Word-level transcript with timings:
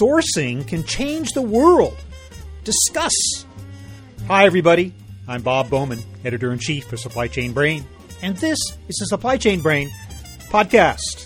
Sourcing 0.00 0.66
can 0.66 0.82
change 0.82 1.30
the 1.34 1.42
world. 1.42 1.96
Discuss. 2.64 3.12
Hi, 4.26 4.46
everybody. 4.46 4.92
I'm 5.28 5.42
Bob 5.42 5.70
Bowman, 5.70 6.00
editor 6.24 6.52
in 6.52 6.58
chief 6.58 6.92
of 6.92 6.98
Supply 6.98 7.28
Chain 7.28 7.52
Brain, 7.52 7.86
and 8.22 8.36
this 8.38 8.58
is 8.88 8.96
the 8.96 9.06
Supply 9.06 9.36
Chain 9.36 9.60
Brain 9.60 9.88
podcast. 10.48 11.23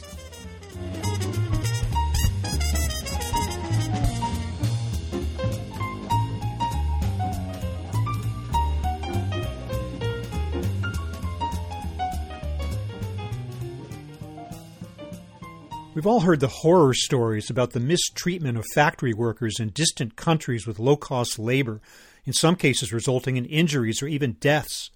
We've 15.99 16.07
all 16.07 16.21
heard 16.21 16.39
the 16.39 16.47
horror 16.47 16.95
stories 16.95 17.51
about 17.51 17.73
the 17.73 17.81
mistreatment 17.81 18.57
of 18.57 18.65
factory 18.73 19.13
workers 19.13 19.59
in 19.59 19.71
distant 19.71 20.15
countries 20.15 20.65
with 20.65 20.79
low 20.79 20.95
cost 20.97 21.41
labor, 21.41 21.81
in 22.25 22.33
some 22.33 22.55
cases 22.55 22.93
resulting 22.93 23.37
in 23.37 23.45
injuries 23.47 24.01
or 24.01 24.07
even 24.07 24.35
deaths. 24.35 24.93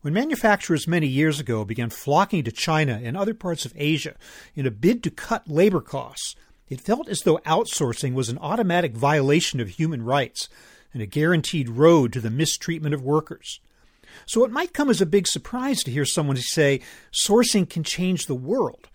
When 0.00 0.14
manufacturers 0.14 0.88
many 0.88 1.06
years 1.06 1.38
ago 1.38 1.66
began 1.66 1.90
flocking 1.90 2.44
to 2.44 2.50
China 2.50 2.98
and 3.04 3.14
other 3.14 3.34
parts 3.34 3.66
of 3.66 3.74
Asia 3.76 4.14
in 4.54 4.64
a 4.64 4.70
bid 4.70 5.02
to 5.02 5.10
cut 5.10 5.50
labor 5.50 5.82
costs, 5.82 6.34
it 6.66 6.80
felt 6.80 7.10
as 7.10 7.20
though 7.20 7.36
outsourcing 7.44 8.14
was 8.14 8.30
an 8.30 8.38
automatic 8.38 8.96
violation 8.96 9.60
of 9.60 9.68
human 9.68 10.02
rights 10.02 10.48
and 10.94 11.02
a 11.02 11.06
guaranteed 11.06 11.68
road 11.68 12.10
to 12.14 12.22
the 12.22 12.30
mistreatment 12.30 12.94
of 12.94 13.02
workers. 13.02 13.60
So 14.24 14.46
it 14.46 14.50
might 14.50 14.72
come 14.72 14.88
as 14.88 15.02
a 15.02 15.04
big 15.04 15.26
surprise 15.26 15.82
to 15.82 15.90
hear 15.90 16.06
someone 16.06 16.36
say 16.38 16.80
sourcing 17.12 17.68
can 17.68 17.84
change 17.84 18.24
the 18.24 18.34
world. 18.34 18.88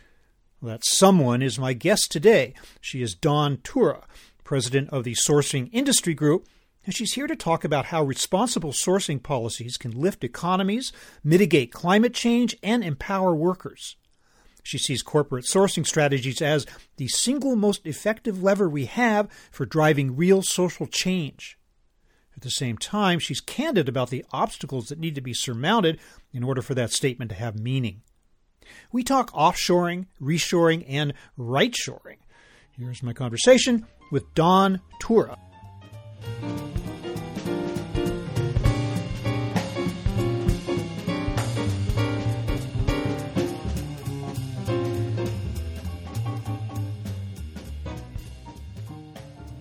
That 0.61 0.83
someone 0.83 1.43
is 1.43 1.59
my 1.59 1.73
guest 1.73 2.11
today. 2.11 2.55
She 2.81 3.03
is 3.03 3.13
Dawn 3.13 3.57
Tiura, 3.57 4.05
president 4.43 4.89
of 4.89 5.03
the 5.03 5.13
Sourcing 5.13 5.69
Industry 5.71 6.15
Group, 6.15 6.47
and 6.83 6.95
she's 6.95 7.13
here 7.13 7.27
to 7.27 7.35
talk 7.35 7.63
about 7.63 7.85
how 7.85 8.03
responsible 8.03 8.71
sourcing 8.71 9.21
policies 9.21 9.77
can 9.77 9.91
lift 9.91 10.23
economies, 10.23 10.91
mitigate 11.23 11.71
climate 11.71 12.15
change, 12.15 12.57
and 12.63 12.83
empower 12.83 13.35
workers. 13.35 13.97
She 14.63 14.79
sees 14.79 15.03
corporate 15.03 15.45
sourcing 15.45 15.85
strategies 15.85 16.41
as 16.41 16.65
the 16.95 17.07
single 17.07 17.55
most 17.55 17.85
effective 17.85 18.41
lever 18.41 18.67
we 18.67 18.85
have 18.85 19.29
for 19.51 19.65
driving 19.65 20.15
real 20.15 20.41
social 20.41 20.87
change. 20.87 21.59
At 22.35 22.41
the 22.41 22.49
same 22.49 22.79
time, 22.79 23.19
she's 23.19 23.41
candid 23.41 23.87
about 23.87 24.09
the 24.09 24.25
obstacles 24.31 24.87
that 24.87 24.99
need 24.99 25.13
to 25.15 25.21
be 25.21 25.35
surmounted 25.35 25.99
in 26.33 26.43
order 26.43 26.63
for 26.63 26.73
that 26.73 26.91
statement 26.91 27.29
to 27.29 27.37
have 27.37 27.59
meaning. 27.59 28.01
We 28.91 29.03
talk 29.03 29.31
offshoring, 29.31 30.07
reshoring, 30.21 30.85
and 30.87 31.13
right 31.37 31.75
shoring. 31.75 32.17
Here's 32.71 33.01
my 33.01 33.13
conversation 33.13 33.85
with 34.11 34.33
Dawn 34.33 34.81
Tiura. 35.01 35.37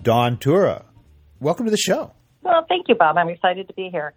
Dawn 0.03 0.37
Tiura, 0.37 0.85
welcome 1.41 1.65
to 1.65 1.71
the 1.71 1.75
show. 1.75 2.13
Well, 2.41 2.65
thank 2.69 2.87
you, 2.87 2.95
Bob. 2.95 3.17
I'm 3.17 3.27
excited 3.27 3.67
to 3.67 3.73
be 3.73 3.89
here. 3.89 4.13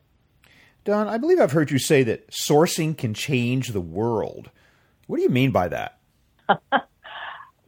Dawn, 0.85 1.09
I 1.09 1.19
believe 1.19 1.41
I've 1.41 1.51
heard 1.51 1.73
you 1.73 1.81
say 1.81 2.05
that 2.05 2.31
sourcing 2.31 2.97
can 2.97 3.13
change 3.13 3.71
the 3.71 3.81
world. 3.81 4.51
What 5.11 5.17
do 5.17 5.25
you 5.25 5.29
mean 5.29 5.51
by 5.51 5.67
that? 5.67 5.99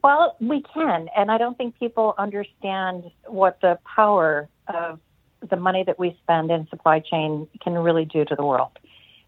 well, 0.01 0.37
we 0.39 0.63
can, 0.73 1.09
and 1.13 1.29
I 1.29 1.37
don't 1.37 1.57
think 1.57 1.77
people 1.77 2.15
understand 2.17 3.11
what 3.25 3.59
the 3.59 3.79
power 3.83 4.47
of 4.73 5.01
the 5.49 5.57
money 5.57 5.83
that 5.83 5.99
we 5.99 6.17
spend 6.23 6.51
in 6.51 6.69
supply 6.69 7.01
chain 7.01 7.49
can 7.61 7.73
really 7.73 8.05
do 8.05 8.23
to 8.23 8.33
the 8.33 8.45
world. 8.45 8.71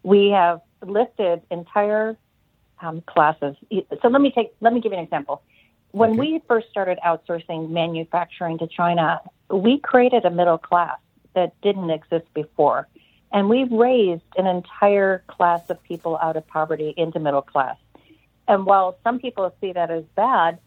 We 0.02 0.30
have 0.30 0.62
lifted 0.82 1.42
entire 1.50 2.16
um, 2.80 3.02
classes. 3.02 3.54
So 4.00 4.08
let 4.08 4.22
me 4.22 4.32
take 4.34 4.54
let 4.62 4.72
me 4.72 4.80
give 4.80 4.92
you 4.92 4.98
an 4.98 5.04
example. 5.04 5.42
When 5.90 6.12
okay. 6.12 6.18
we 6.18 6.42
first 6.48 6.70
started 6.70 6.98
outsourcing 7.04 7.68
manufacturing 7.68 8.56
to 8.60 8.66
China, 8.66 9.20
we 9.50 9.78
created 9.78 10.24
a 10.24 10.30
middle 10.30 10.56
class 10.56 10.96
that 11.34 11.52
didn't 11.60 11.90
exist 11.90 12.32
before. 12.32 12.88
And 13.30 13.50
we've 13.50 13.70
raised 13.70 14.22
an 14.38 14.46
entire 14.46 15.22
class 15.26 15.68
of 15.68 15.82
people 15.82 16.16
out 16.16 16.38
of 16.38 16.46
poverty 16.46 16.94
into 16.96 17.20
middle 17.20 17.42
class. 17.42 17.76
And 18.48 18.66
while 18.66 18.96
some 19.02 19.18
people 19.18 19.52
see 19.60 19.72
that 19.72 19.90
as 19.90 20.04
bad, 20.14 20.58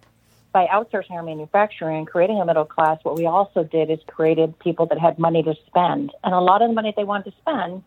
by 0.51 0.65
outsourcing 0.65 1.11
our 1.11 1.23
manufacturing 1.23 1.97
and 1.97 2.07
creating 2.07 2.41
a 2.41 2.45
middle 2.45 2.65
class, 2.65 2.99
what 3.03 3.17
we 3.17 3.25
also 3.25 3.63
did 3.63 3.89
is 3.89 3.99
created 4.07 4.57
people 4.59 4.87
that 4.87 4.99
had 4.99 5.19
money 5.19 5.43
to 5.43 5.55
spend. 5.67 6.11
And 6.23 6.33
a 6.33 6.39
lot 6.39 6.61
of 6.61 6.69
the 6.69 6.73
money 6.73 6.93
they 6.95 7.03
wanted 7.03 7.31
to 7.31 7.37
spend 7.37 7.83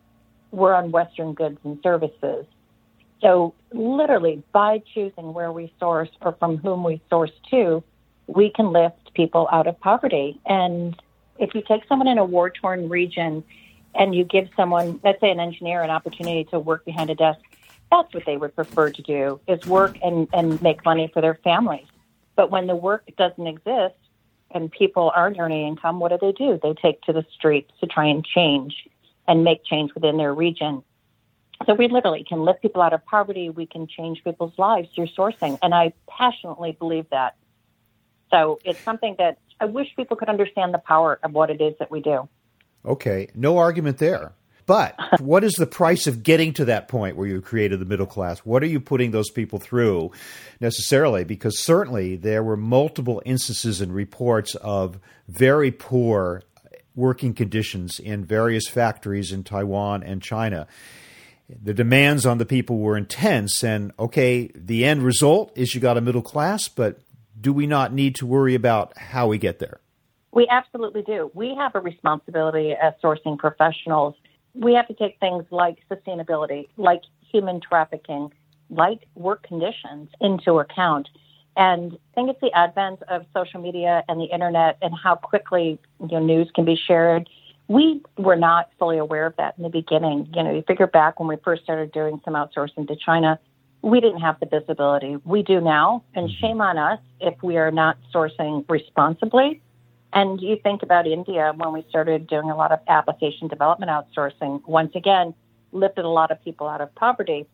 were 0.51 0.73
on 0.73 0.91
Western 0.91 1.33
goods 1.33 1.57
and 1.63 1.79
services. 1.83 2.45
So, 3.21 3.53
literally, 3.71 4.43
by 4.51 4.81
choosing 4.93 5.33
where 5.33 5.51
we 5.51 5.73
source 5.79 6.09
or 6.21 6.33
from 6.33 6.57
whom 6.57 6.83
we 6.83 7.01
source 7.09 7.31
to, 7.51 7.83
we 8.27 8.49
can 8.49 8.71
lift 8.71 9.13
people 9.13 9.47
out 9.51 9.67
of 9.67 9.79
poverty. 9.79 10.39
And 10.45 10.95
if 11.39 11.55
you 11.55 11.63
take 11.65 11.85
someone 11.87 12.07
in 12.07 12.17
a 12.17 12.25
war 12.25 12.49
torn 12.49 12.89
region 12.89 13.43
and 13.95 14.13
you 14.13 14.23
give 14.23 14.49
someone, 14.55 14.99
let's 15.03 15.21
say 15.21 15.31
an 15.31 15.39
engineer, 15.39 15.81
an 15.81 15.89
opportunity 15.89 16.45
to 16.45 16.59
work 16.59 16.85
behind 16.85 17.09
a 17.09 17.15
desk, 17.15 17.39
that's 17.93 18.13
what 18.13 18.25
they 18.25 18.37
would 18.37 18.55
prefer 18.55 18.89
to 18.89 19.01
do 19.01 19.39
is 19.47 19.65
work 19.67 19.97
and, 20.01 20.27
and 20.33 20.61
make 20.61 20.83
money 20.83 21.09
for 21.13 21.21
their 21.21 21.35
families. 21.43 21.85
But 22.35 22.49
when 22.49 22.65
the 22.65 22.75
work 22.75 23.03
doesn't 23.17 23.45
exist 23.45 23.95
and 24.49 24.71
people 24.71 25.11
aren't 25.15 25.39
earning 25.39 25.67
income, 25.67 25.99
what 25.99 26.09
do 26.09 26.17
they 26.19 26.31
do? 26.31 26.59
They 26.61 26.73
take 26.73 27.01
to 27.03 27.13
the 27.13 27.25
streets 27.33 27.71
to 27.81 27.87
try 27.87 28.05
and 28.05 28.25
change 28.25 28.87
and 29.27 29.43
make 29.43 29.63
change 29.63 29.93
within 29.93 30.17
their 30.17 30.33
region. 30.33 30.83
So 31.67 31.75
we 31.75 31.87
literally 31.87 32.25
can 32.27 32.43
lift 32.43 32.61
people 32.61 32.81
out 32.81 32.93
of 32.93 33.05
poverty. 33.05 33.49
We 33.49 33.67
can 33.67 33.87
change 33.87 34.23
people's 34.23 34.57
lives 34.57 34.89
through 34.95 35.07
sourcing. 35.07 35.59
And 35.61 35.73
I 35.73 35.93
passionately 36.09 36.71
believe 36.71 37.05
that. 37.11 37.35
So 38.31 38.59
it's 38.65 38.81
something 38.83 39.15
that 39.19 39.37
I 39.59 39.65
wish 39.65 39.95
people 39.95 40.17
could 40.17 40.29
understand 40.29 40.73
the 40.73 40.79
power 40.79 41.19
of 41.23 41.31
what 41.31 41.51
it 41.51 41.61
is 41.61 41.75
that 41.77 41.91
we 41.91 42.01
do. 42.01 42.27
Okay. 42.85 43.29
No 43.35 43.59
argument 43.59 43.99
there. 43.99 44.33
But 44.65 44.95
what 45.19 45.43
is 45.43 45.53
the 45.53 45.65
price 45.65 46.07
of 46.07 46.23
getting 46.23 46.53
to 46.53 46.65
that 46.65 46.87
point 46.87 47.17
where 47.17 47.27
you 47.27 47.41
created 47.41 47.79
the 47.79 47.85
middle 47.85 48.05
class? 48.05 48.39
What 48.39 48.63
are 48.63 48.67
you 48.67 48.79
putting 48.79 49.11
those 49.11 49.29
people 49.29 49.59
through 49.59 50.11
necessarily? 50.59 51.23
Because 51.23 51.59
certainly 51.59 52.15
there 52.15 52.43
were 52.43 52.57
multiple 52.57 53.21
instances 53.25 53.81
and 53.81 53.93
reports 53.93 54.55
of 54.55 54.99
very 55.27 55.71
poor 55.71 56.43
working 56.95 57.33
conditions 57.33 57.99
in 57.99 58.23
various 58.23 58.67
factories 58.67 59.31
in 59.31 59.43
Taiwan 59.43 60.03
and 60.03 60.21
China. 60.21 60.67
The 61.49 61.73
demands 61.73 62.25
on 62.25 62.37
the 62.37 62.45
people 62.45 62.77
were 62.79 62.95
intense, 62.95 63.63
and 63.63 63.91
okay, 63.99 64.49
the 64.55 64.85
end 64.85 65.03
result 65.03 65.51
is 65.55 65.75
you 65.75 65.81
got 65.81 65.97
a 65.97 66.01
middle 66.01 66.21
class, 66.21 66.67
but 66.67 66.99
do 67.39 67.51
we 67.51 67.67
not 67.67 67.93
need 67.93 68.15
to 68.15 68.25
worry 68.25 68.55
about 68.55 68.97
how 68.97 69.27
we 69.27 69.37
get 69.37 69.59
there? 69.59 69.79
We 70.31 70.47
absolutely 70.49 71.03
do. 71.03 71.29
We 71.33 71.53
have 71.55 71.75
a 71.75 71.79
responsibility 71.79 72.71
as 72.71 72.93
sourcing 73.03 73.37
professionals 73.37 74.15
we 74.53 74.73
have 74.73 74.87
to 74.87 74.93
take 74.93 75.19
things 75.19 75.45
like 75.49 75.77
sustainability, 75.89 76.67
like 76.77 77.01
human 77.31 77.59
trafficking, 77.59 78.31
like 78.69 79.07
work 79.15 79.43
conditions 79.43 80.09
into 80.21 80.59
account. 80.59 81.09
And 81.55 81.93
I 81.93 82.15
think 82.15 82.29
it's 82.29 82.41
the 82.41 82.51
advent 82.53 83.01
of 83.09 83.25
social 83.33 83.61
media 83.61 84.03
and 84.07 84.19
the 84.19 84.25
internet 84.25 84.77
and 84.81 84.93
how 84.95 85.15
quickly 85.15 85.79
you 86.01 86.07
know, 86.07 86.19
news 86.19 86.49
can 86.53 86.65
be 86.65 86.75
shared. 86.75 87.29
We 87.67 88.01
were 88.17 88.35
not 88.35 88.69
fully 88.79 88.97
aware 88.97 89.25
of 89.25 89.35
that 89.37 89.55
in 89.57 89.63
the 89.63 89.69
beginning. 89.69 90.29
You 90.33 90.43
know, 90.43 90.51
you 90.51 90.63
figure 90.67 90.87
back 90.87 91.19
when 91.19 91.29
we 91.29 91.37
first 91.43 91.63
started 91.63 91.91
doing 91.91 92.19
some 92.25 92.33
outsourcing 92.33 92.87
to 92.87 92.95
China, 92.95 93.39
we 93.81 93.99
didn't 93.99 94.21
have 94.21 94.39
the 94.39 94.45
visibility. 94.45 95.17
We 95.25 95.43
do 95.43 95.61
now, 95.61 96.03
and 96.15 96.29
mm-hmm. 96.29 96.39
shame 96.39 96.61
on 96.61 96.77
us 96.77 96.99
if 97.19 97.41
we 97.43 97.57
are 97.57 97.71
not 97.71 97.97
sourcing 98.13 98.65
responsibly 98.69 99.61
and 100.13 100.39
you 100.39 100.57
think 100.61 100.83
about 100.83 101.07
India 101.07 101.53
when 101.55 101.73
we 101.73 101.85
started 101.89 102.27
doing 102.27 102.49
a 102.49 102.55
lot 102.55 102.71
of 102.71 102.79
application 102.87 103.47
development 103.47 103.91
outsourcing, 103.91 104.65
once 104.67 104.91
again, 104.95 105.33
lifted 105.71 106.05
a 106.05 106.09
lot 106.09 106.31
of 106.31 106.43
people 106.43 106.67
out 106.67 106.81
of 106.81 106.93
poverty. 106.95 107.47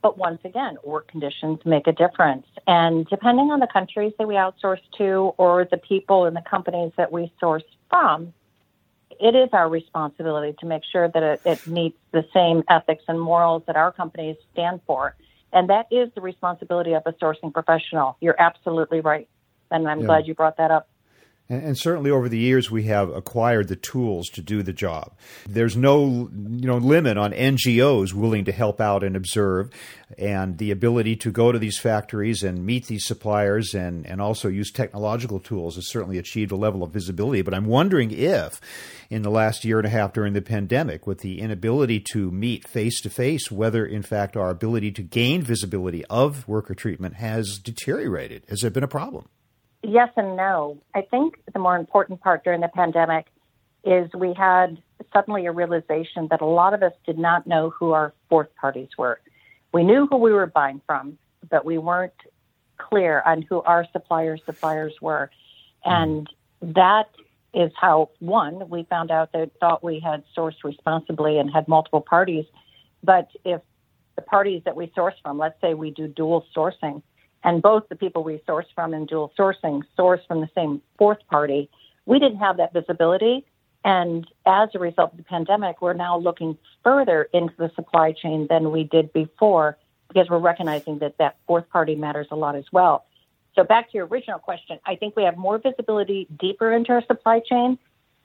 But 0.00 0.16
once 0.16 0.40
again, 0.44 0.76
work 0.84 1.08
conditions 1.08 1.60
make 1.64 1.86
a 1.86 1.92
difference. 1.92 2.46
And 2.66 3.06
depending 3.06 3.50
on 3.50 3.58
the 3.58 3.66
countries 3.66 4.12
that 4.18 4.28
we 4.28 4.34
outsource 4.34 4.80
to 4.98 5.32
or 5.38 5.66
the 5.68 5.78
people 5.78 6.26
and 6.26 6.36
the 6.36 6.42
companies 6.48 6.92
that 6.96 7.10
we 7.10 7.32
source 7.40 7.64
from, 7.90 8.32
it 9.18 9.34
is 9.34 9.48
our 9.52 9.68
responsibility 9.68 10.54
to 10.60 10.66
make 10.66 10.82
sure 10.84 11.08
that 11.08 11.22
it, 11.22 11.40
it 11.44 11.66
meets 11.66 11.98
the 12.12 12.24
same 12.32 12.62
ethics 12.68 13.04
and 13.08 13.20
morals 13.20 13.62
that 13.66 13.76
our 13.76 13.90
companies 13.90 14.36
stand 14.52 14.80
for. 14.86 15.16
And 15.52 15.70
that 15.70 15.86
is 15.90 16.10
the 16.14 16.20
responsibility 16.20 16.92
of 16.92 17.02
a 17.06 17.12
sourcing 17.12 17.52
professional. 17.52 18.16
You're 18.20 18.40
absolutely 18.40 19.00
right. 19.00 19.28
And 19.70 19.88
I'm 19.88 20.00
yeah. 20.00 20.06
glad 20.06 20.26
you 20.26 20.34
brought 20.34 20.58
that 20.58 20.70
up. 20.70 20.88
And, 21.46 21.76
certainly 21.76 22.10
over 22.10 22.30
the 22.30 22.38
years, 22.38 22.70
we 22.70 22.84
have 22.84 23.10
acquired 23.10 23.68
the 23.68 23.76
tools 23.76 24.30
to 24.30 24.40
do 24.40 24.62
the 24.62 24.72
job. 24.72 25.12
There's 25.46 25.76
no 25.76 26.30
you 26.32 26.66
know 26.66 26.78
limit 26.78 27.18
on 27.18 27.32
NGOs 27.32 28.14
willing 28.14 28.46
to 28.46 28.52
help 28.52 28.80
out 28.80 29.04
and 29.04 29.14
observe, 29.14 29.68
and 30.16 30.56
the 30.56 30.70
ability 30.70 31.16
to 31.16 31.30
go 31.30 31.52
to 31.52 31.58
these 31.58 31.78
factories 31.78 32.42
and 32.42 32.64
meet 32.64 32.86
these 32.86 33.04
suppliers 33.04 33.74
and, 33.74 34.06
and 34.06 34.22
also 34.22 34.48
use 34.48 34.70
technological 34.70 35.38
tools 35.38 35.74
has 35.74 35.86
certainly 35.86 36.16
achieved 36.16 36.50
a 36.50 36.56
level 36.56 36.82
of 36.82 36.92
visibility. 36.92 37.42
But 37.42 37.52
I'm 37.52 37.66
wondering 37.66 38.10
if, 38.10 38.58
in 39.10 39.20
the 39.20 39.30
last 39.30 39.66
year 39.66 39.78
and 39.78 39.86
a 39.86 39.90
half 39.90 40.14
during 40.14 40.32
the 40.32 40.40
pandemic, 40.40 41.06
with 41.06 41.18
the 41.18 41.40
inability 41.40 42.00
to 42.12 42.30
meet 42.30 42.66
face 42.66 43.02
to 43.02 43.10
face, 43.10 43.50
whether 43.50 43.84
in 43.84 44.02
fact 44.02 44.34
our 44.34 44.48
ability 44.48 44.92
to 44.92 45.02
gain 45.02 45.42
visibility 45.42 46.06
of 46.06 46.48
worker 46.48 46.74
treatment 46.74 47.16
has 47.16 47.58
deteriorated. 47.58 48.44
Has 48.48 48.62
there 48.62 48.70
been 48.70 48.82
a 48.82 48.88
problem? 48.88 49.28
Yes 49.86 50.10
and 50.16 50.36
no. 50.36 50.78
I 50.94 51.02
think 51.02 51.38
the 51.52 51.58
more 51.58 51.76
important 51.76 52.20
part 52.20 52.44
during 52.44 52.60
the 52.60 52.68
pandemic 52.68 53.26
is 53.84 54.10
we 54.14 54.32
had 54.32 54.82
suddenly 55.12 55.46
a 55.46 55.52
realization 55.52 56.28
that 56.30 56.40
a 56.40 56.46
lot 56.46 56.74
of 56.74 56.82
us 56.82 56.92
did 57.06 57.18
not 57.18 57.46
know 57.46 57.70
who 57.70 57.92
our 57.92 58.12
fourth 58.28 58.48
parties 58.60 58.88
were. 58.96 59.20
We 59.72 59.84
knew 59.84 60.06
who 60.06 60.16
we 60.16 60.32
were 60.32 60.46
buying 60.46 60.80
from, 60.86 61.18
but 61.48 61.64
we 61.64 61.78
weren't 61.78 62.14
clear 62.78 63.22
on 63.24 63.42
who 63.42 63.62
our 63.62 63.86
suppliers' 63.92 64.40
suppliers 64.46 64.94
were. 65.00 65.30
And 65.84 66.28
that 66.62 67.10
is 67.52 67.70
how, 67.80 68.10
one, 68.18 68.68
we 68.68 68.84
found 68.84 69.10
out 69.10 69.32
that 69.32 69.50
thought 69.60 69.84
we 69.84 70.00
had 70.00 70.24
sourced 70.36 70.64
responsibly 70.64 71.38
and 71.38 71.50
had 71.52 71.68
multiple 71.68 72.00
parties. 72.00 72.46
But 73.02 73.28
if 73.44 73.60
the 74.16 74.22
parties 74.22 74.62
that 74.64 74.76
we 74.76 74.90
source 74.94 75.14
from, 75.22 75.38
let's 75.38 75.60
say 75.60 75.74
we 75.74 75.90
do 75.90 76.08
dual 76.08 76.46
sourcing, 76.56 77.02
and 77.44 77.62
both 77.62 77.88
the 77.88 77.96
people 77.96 78.24
we 78.24 78.42
source 78.46 78.66
from 78.74 78.94
in 78.94 79.06
dual 79.06 79.32
sourcing 79.38 79.82
source 79.96 80.20
from 80.26 80.40
the 80.40 80.48
same 80.54 80.80
fourth 80.98 81.18
party, 81.30 81.70
we 82.06 82.18
didn't 82.18 82.38
have 82.38 82.56
that 82.56 82.72
visibility. 82.72 83.44
And 83.84 84.26
as 84.46 84.70
a 84.74 84.78
result 84.78 85.12
of 85.12 85.18
the 85.18 85.24
pandemic, 85.24 85.82
we're 85.82 85.92
now 85.92 86.18
looking 86.18 86.56
further 86.82 87.28
into 87.34 87.54
the 87.58 87.70
supply 87.74 88.12
chain 88.12 88.46
than 88.48 88.72
we 88.72 88.84
did 88.84 89.12
before 89.12 89.76
because 90.08 90.28
we're 90.30 90.38
recognizing 90.38 90.98
that 91.00 91.18
that 91.18 91.36
fourth 91.46 91.68
party 91.68 91.94
matters 91.94 92.28
a 92.30 92.36
lot 92.36 92.56
as 92.56 92.64
well. 92.72 93.04
So 93.54 93.62
back 93.62 93.90
to 93.90 93.98
your 93.98 94.06
original 94.06 94.38
question, 94.38 94.78
I 94.86 94.96
think 94.96 95.14
we 95.14 95.24
have 95.24 95.36
more 95.36 95.58
visibility 95.58 96.26
deeper 96.40 96.72
into 96.72 96.92
our 96.92 97.04
supply 97.04 97.40
chain. 97.40 97.78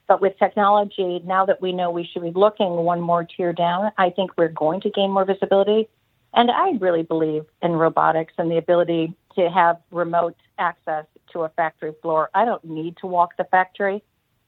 But 0.08 0.22
with 0.22 0.40
technology, 0.40 1.22
now 1.24 1.46
that 1.46 1.62
we 1.62 1.72
know 1.72 1.92
we 1.92 2.04
should 2.12 2.24
be 2.24 2.32
looking 2.32 2.68
one 2.68 3.00
more 3.00 3.26
tier 3.26 3.54
down, 3.54 3.92
I 3.98 4.10
think 4.10 4.32
we're 4.38 4.48
going 4.48 4.82
to 4.82 4.90
gain 4.90 5.12
more 5.12 5.26
visibility. 5.26 5.88
And 6.34 6.52
I 6.52 6.72
really 6.80 7.04
believe 7.04 7.46
in 7.62 7.72
robotics 7.74 8.34
and 8.38 8.52
the 8.52 8.58
ability 8.58 9.14
to 9.36 9.50
have 9.50 9.78
remote 9.92 10.36
access 10.58 11.06
to 11.34 11.42
a 11.42 11.50
factory 11.50 11.94
floor. 12.02 12.30
I 12.34 12.46
don't 12.46 12.64
need 12.64 12.98
to 12.98 13.08
walk 13.08 13.38
the 13.38 13.46
factory. 13.46 14.04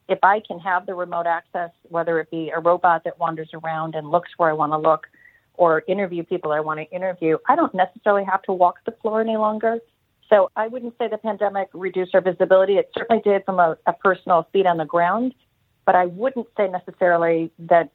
If 0.07 0.19
I 0.23 0.41
can 0.45 0.59
have 0.59 0.85
the 0.85 0.93
remote 0.93 1.25
access, 1.25 1.71
whether 1.83 2.19
it 2.19 2.29
be 2.29 2.49
a 2.49 2.59
robot 2.59 3.03
that 3.05 3.19
wanders 3.19 3.49
around 3.53 3.95
and 3.95 4.09
looks 4.09 4.29
where 4.37 4.49
I 4.49 4.53
want 4.53 4.73
to 4.73 4.77
look 4.77 5.07
or 5.53 5.83
interview 5.87 6.23
people 6.23 6.51
I 6.51 6.59
want 6.59 6.79
to 6.79 6.89
interview, 6.95 7.37
I 7.47 7.55
don't 7.55 7.73
necessarily 7.73 8.25
have 8.25 8.41
to 8.43 8.53
walk 8.53 8.79
the 8.85 8.91
floor 8.91 9.21
any 9.21 9.37
longer. 9.37 9.79
So 10.29 10.49
I 10.55 10.67
wouldn't 10.67 10.97
say 10.97 11.07
the 11.07 11.17
pandemic 11.17 11.69
reduced 11.73 12.15
our 12.15 12.21
visibility. 12.21 12.77
It 12.77 12.89
certainly 12.97 13.21
did 13.21 13.43
from 13.45 13.59
a, 13.59 13.77
a 13.85 13.93
personal 13.93 14.47
feet 14.53 14.65
on 14.65 14.77
the 14.77 14.85
ground, 14.85 15.33
but 15.85 15.95
I 15.95 16.05
wouldn't 16.05 16.47
say 16.57 16.67
necessarily 16.67 17.51
that 17.59 17.91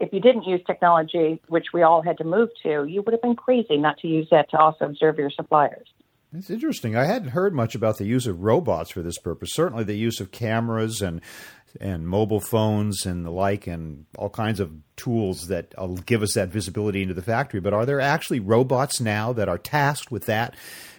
if 0.00 0.12
you 0.12 0.20
didn't 0.20 0.44
use 0.44 0.60
technology, 0.66 1.40
which 1.48 1.66
we 1.72 1.82
all 1.82 2.02
had 2.02 2.18
to 2.18 2.24
move 2.24 2.48
to, 2.62 2.84
you 2.84 3.02
would 3.02 3.12
have 3.12 3.22
been 3.22 3.36
crazy 3.36 3.76
not 3.76 3.98
to 3.98 4.08
use 4.08 4.28
that 4.30 4.50
to 4.50 4.58
also 4.58 4.86
observe 4.86 5.18
your 5.18 5.30
suppliers. 5.30 5.88
It's 6.36 6.50
interesting. 6.50 6.96
I 6.96 7.04
hadn't 7.04 7.28
heard 7.28 7.54
much 7.54 7.74
about 7.74 7.98
the 7.98 8.06
use 8.06 8.26
of 8.26 8.42
robots 8.42 8.90
for 8.90 9.02
this 9.02 9.18
purpose. 9.18 9.52
Certainly, 9.52 9.84
the 9.84 9.94
use 9.94 10.20
of 10.20 10.32
cameras 10.32 11.00
and 11.00 11.20
and 11.80 12.06
mobile 12.06 12.40
phones 12.40 13.04
and 13.04 13.24
the 13.24 13.30
like, 13.30 13.66
and 13.66 14.06
all 14.16 14.30
kinds 14.30 14.60
of 14.60 14.72
tools 14.96 15.48
that 15.48 15.74
uh, 15.76 15.86
give 16.06 16.22
us 16.22 16.34
that 16.34 16.48
visibility 16.48 17.02
into 17.02 17.14
the 17.14 17.22
factory. 17.22 17.60
But 17.60 17.72
are 17.72 17.84
there 17.84 18.00
actually 18.00 18.40
robots 18.40 19.00
now 19.00 19.32
that 19.32 19.48
are 19.48 19.58
tasked 19.58 20.10
with 20.10 20.26
that 20.26 20.54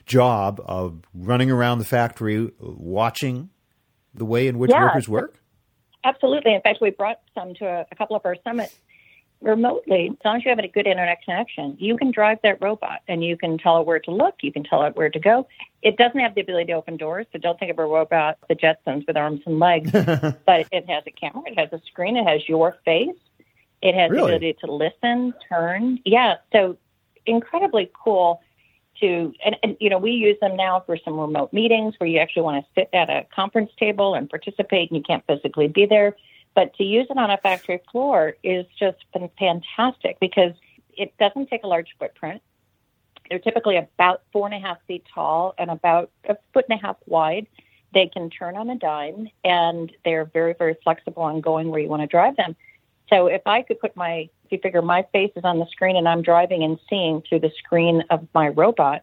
job 0.06 0.62
of 0.66 1.02
running 1.14 1.50
around 1.50 1.80
the 1.80 1.86
factory, 1.86 2.52
watching 2.60 3.50
the 4.14 4.26
way 4.26 4.48
in 4.48 4.58
which 4.58 4.72
yeah, 4.72 4.84
workers 4.84 5.08
work? 5.08 5.40
Absolutely. 6.04 6.54
In 6.54 6.62
fact, 6.62 6.80
we 6.82 6.92
brought 6.92 7.20
some 7.34 7.54
to 7.56 7.66
a, 7.66 7.86
a 7.92 7.96
couple 7.96 8.16
of 8.16 8.22
our 8.26 8.36
summits 8.44 8.78
remotely, 9.42 10.10
as 10.12 10.18
long 10.26 10.38
as 10.38 10.46
you 10.46 10.50
have 10.50 10.60
a 10.60 10.68
good 10.68 10.88
internet 10.88 11.22
connection, 11.24 11.76
you 11.80 11.98
can 11.98 12.12
drive 12.12 12.40
that 12.44 12.62
robot 12.62 13.02
and 13.08 13.24
you 13.24 13.38
can 13.38 13.58
tell 13.58 13.80
it 13.80 13.86
where 13.86 14.00
to 14.00 14.12
look, 14.12 14.36
you 14.42 14.52
can 14.52 14.64
tell 14.64 14.84
it 14.84 14.96
where 14.96 15.10
to 15.10 15.20
go. 15.20 15.48
It 15.82 15.98
doesn't 15.98 16.20
have 16.20 16.36
the 16.36 16.42
ability 16.42 16.68
to 16.68 16.74
open 16.74 16.98
doors, 16.98 17.28
so 17.32 17.40
don't 17.40 17.60
think 17.60 17.72
of 17.72 17.80
a 17.80 17.86
robot, 17.86 18.38
the 18.50 18.56
Jetsons 18.56 19.06
with 19.08 19.18
arms 19.18 19.42
and 19.46 19.60
legs, 19.60 19.92
but 20.46 20.68
it 20.72 20.90
has 20.90 21.04
a 21.06 21.12
camera, 21.12 21.44
it 21.46 21.60
has 21.60 21.72
a 21.74 21.82
screen, 21.86 22.18
it 22.18 22.28
has 22.28 22.48
your 22.50 22.78
face, 22.86 23.16
it 23.82 23.94
has 23.94 24.10
really? 24.10 24.22
the 24.22 24.36
ability 24.36 24.58
to 24.62 24.72
listen, 24.72 25.34
turn. 25.48 26.00
Yeah, 26.06 26.36
so 26.52 26.78
incredibly 27.26 27.92
cool 27.94 28.42
to 29.02 29.34
and, 29.44 29.58
and 29.62 29.78
you 29.80 29.90
know 29.90 29.98
we 29.98 30.12
use 30.12 30.38
them 30.40 30.56
now 30.56 30.82
for 30.86 30.98
some 31.04 31.20
remote 31.20 31.52
meetings 31.52 31.96
where 31.98 32.08
you 32.08 32.20
actually 32.20 32.44
want 32.44 32.64
to 32.64 32.82
sit 32.82 32.90
at 32.94 33.10
a 33.10 33.26
conference 33.34 33.72
table 33.78 34.16
and 34.16 34.30
participate 34.30 34.90
and 34.90 34.98
you 34.98 35.04
can't 35.04 35.26
physically 35.28 35.68
be 35.68 35.86
there 35.86 36.16
but 36.56 36.74
to 36.76 36.84
use 36.84 37.08
it 37.10 37.18
on 37.18 37.30
a 37.30 37.38
factory 37.38 37.82
floor 37.92 38.36
is 38.42 38.66
just 38.80 38.98
been 39.14 39.30
fantastic 39.38 40.18
because 40.20 40.54
it 40.98 41.14
doesn't 41.20 41.50
take 41.50 41.64
a 41.64 41.68
large 41.68 41.96
footprint. 42.00 42.42
They're 43.30 43.40
typically 43.40 43.78
about 43.78 44.24
four 44.32 44.48
and 44.48 44.56
a 44.56 44.60
half 44.60 44.78
feet 44.88 45.04
tall 45.14 45.54
and 45.58 45.70
about 45.70 46.12
a 46.28 46.38
foot 46.54 46.66
and 46.70 46.80
a 46.80 46.82
half 46.82 46.96
wide. 47.06 47.48
They 47.94 48.08
can 48.08 48.30
turn 48.30 48.56
on 48.56 48.70
a 48.70 48.76
dime 48.76 49.30
and 49.44 49.92
they're 50.06 50.26
very, 50.26 50.54
very 50.54 50.76
flexible 50.84 51.24
on 51.24 51.42
going 51.42 51.70
where 51.70 51.80
you 51.80 51.90
want 51.90 52.02
to 52.02 52.08
drive 52.08 52.38
them. 52.38 52.56
So 53.10 53.28
if 53.28 53.42
I 53.46 53.62
could 53.62 53.80
put 53.80 53.96
my, 53.96 54.30
if 54.46 54.52
you 54.52 54.60
figure 54.60 54.82
my 54.82 55.06
face 55.12 55.32
is 55.36 55.44
on 55.44 55.60
the 55.60 55.68
screen 55.68 55.96
and 55.96 56.08
I'm 56.08 56.22
driving 56.22 56.64
and 56.64 56.80
seeing 56.90 57.22
through 57.22 57.40
the 57.40 57.52
screen 57.58 58.04
of 58.10 58.28
my 58.34 58.50
robot, 58.50 59.02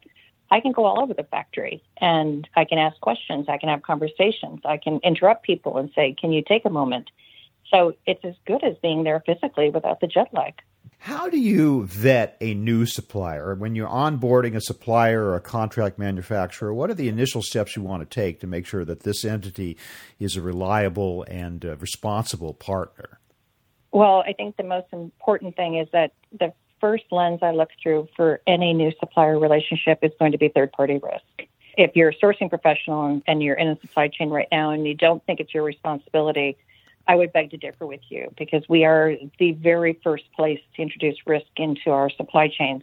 I 0.50 0.60
can 0.60 0.72
go 0.72 0.84
all 0.84 1.00
over 1.00 1.14
the 1.14 1.24
factory 1.24 1.82
and 1.98 2.48
I 2.54 2.64
can 2.64 2.78
ask 2.78 3.00
questions. 3.00 3.46
I 3.48 3.58
can 3.58 3.68
have 3.68 3.82
conversations. 3.82 4.60
I 4.64 4.76
can 4.76 5.00
interrupt 5.02 5.44
people 5.44 5.78
and 5.78 5.90
say, 5.94 6.14
can 6.18 6.32
you 6.32 6.42
take 6.42 6.64
a 6.64 6.70
moment? 6.70 7.10
So 7.72 7.94
it's 8.06 8.24
as 8.24 8.34
good 8.46 8.62
as 8.62 8.76
being 8.82 9.04
there 9.04 9.22
physically 9.24 9.70
without 9.70 10.00
the 10.00 10.06
jet 10.06 10.28
lag. 10.32 10.54
How 10.98 11.28
do 11.28 11.36
you 11.36 11.84
vet 11.86 12.36
a 12.40 12.54
new 12.54 12.86
supplier? 12.86 13.56
When 13.56 13.74
you're 13.74 13.88
onboarding 13.88 14.54
a 14.54 14.60
supplier 14.60 15.24
or 15.24 15.34
a 15.34 15.40
contract 15.40 15.98
manufacturer, 15.98 16.72
what 16.72 16.90
are 16.90 16.94
the 16.94 17.08
initial 17.08 17.42
steps 17.42 17.74
you 17.74 17.82
want 17.82 18.08
to 18.08 18.14
take 18.14 18.38
to 18.40 18.46
make 18.46 18.66
sure 18.66 18.84
that 18.84 19.00
this 19.00 19.24
entity 19.24 19.76
is 20.20 20.36
a 20.36 20.40
reliable 20.40 21.24
and 21.24 21.64
uh, 21.64 21.76
responsible 21.78 22.54
partner? 22.54 23.18
Well, 23.90 24.22
I 24.24 24.32
think 24.32 24.56
the 24.56 24.62
most 24.62 24.86
important 24.92 25.56
thing 25.56 25.76
is 25.76 25.88
that 25.92 26.12
the 26.38 26.52
first 26.80 27.04
lens 27.10 27.40
I 27.42 27.50
look 27.50 27.70
through 27.82 28.06
for 28.14 28.40
any 28.46 28.72
new 28.72 28.92
supplier 29.00 29.40
relationship 29.40 29.98
is 30.02 30.12
going 30.20 30.32
to 30.32 30.38
be 30.38 30.50
third 30.50 30.70
party 30.70 31.00
risk. 31.02 31.48
If 31.76 31.96
you're 31.96 32.10
a 32.10 32.14
sourcing 32.14 32.48
professional 32.48 33.20
and 33.26 33.42
you're 33.42 33.56
in 33.56 33.68
a 33.68 33.80
supply 33.80 34.06
chain 34.06 34.30
right 34.30 34.48
now 34.52 34.70
and 34.70 34.86
you 34.86 34.94
don't 34.94 35.24
think 35.26 35.40
it's 35.40 35.52
your 35.52 35.64
responsibility 35.64 36.58
I 37.06 37.16
would 37.16 37.32
beg 37.32 37.50
to 37.50 37.56
differ 37.56 37.86
with 37.86 38.00
you 38.08 38.32
because 38.38 38.62
we 38.68 38.84
are 38.84 39.14
the 39.38 39.52
very 39.52 39.98
first 40.04 40.24
place 40.34 40.60
to 40.76 40.82
introduce 40.82 41.16
risk 41.26 41.46
into 41.56 41.90
our 41.90 42.10
supply 42.10 42.48
chains. 42.48 42.82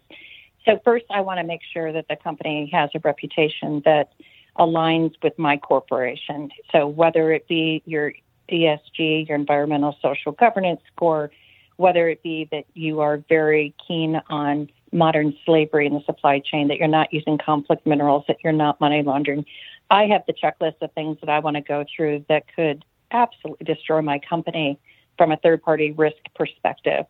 So, 0.66 0.80
first, 0.84 1.06
I 1.10 1.22
want 1.22 1.40
to 1.40 1.44
make 1.44 1.62
sure 1.74 1.92
that 1.92 2.08
the 2.10 2.16
company 2.16 2.70
has 2.74 2.90
a 2.94 3.00
reputation 3.00 3.82
that 3.86 4.12
aligns 4.58 5.14
with 5.24 5.38
my 5.40 5.58
corporation. 5.58 6.52
So, 6.72 6.88
whether 6.88 7.32
it 7.32 7.48
be 7.48 7.82
your 7.86 8.14
ESG, 8.52 9.28
your 9.28 9.38
environmental 9.38 9.96
social 10.02 10.34
governance 10.34 10.82
score, 10.94 11.32
whether 11.78 12.10
it 12.10 12.22
be 12.22 12.48
that 12.52 12.66
you 12.74 13.00
are 13.00 13.24
very 13.30 13.74
keen 13.88 14.22
on 14.30 14.70
modern 14.92 15.36
slavery 15.46 15.86
in 15.86 15.94
the 15.94 16.04
supply 16.06 16.40
chain, 16.40 16.68
that 16.68 16.78
you're 16.78 16.88
not 16.88 17.14
using 17.14 17.38
conflict 17.38 17.86
minerals, 17.88 18.26
that 18.28 18.38
you're 18.44 18.52
not 18.52 18.82
money 18.82 19.02
laundering. 19.02 19.46
I 19.90 20.08
have 20.08 20.24
the 20.28 20.34
checklist 20.34 20.82
of 20.82 20.92
things 20.92 21.18
that 21.22 21.30
I 21.30 21.40
want 21.40 21.56
to 21.56 21.62
go 21.62 21.86
through 21.96 22.26
that 22.28 22.44
could 22.54 22.84
absolutely 23.12 23.66
destroy 23.66 24.02
my 24.02 24.20
company 24.20 24.80
from 25.18 25.32
a 25.32 25.38
third 25.38 25.62
party 25.62 25.92
risk 25.92 26.18
perspective. 26.36 27.06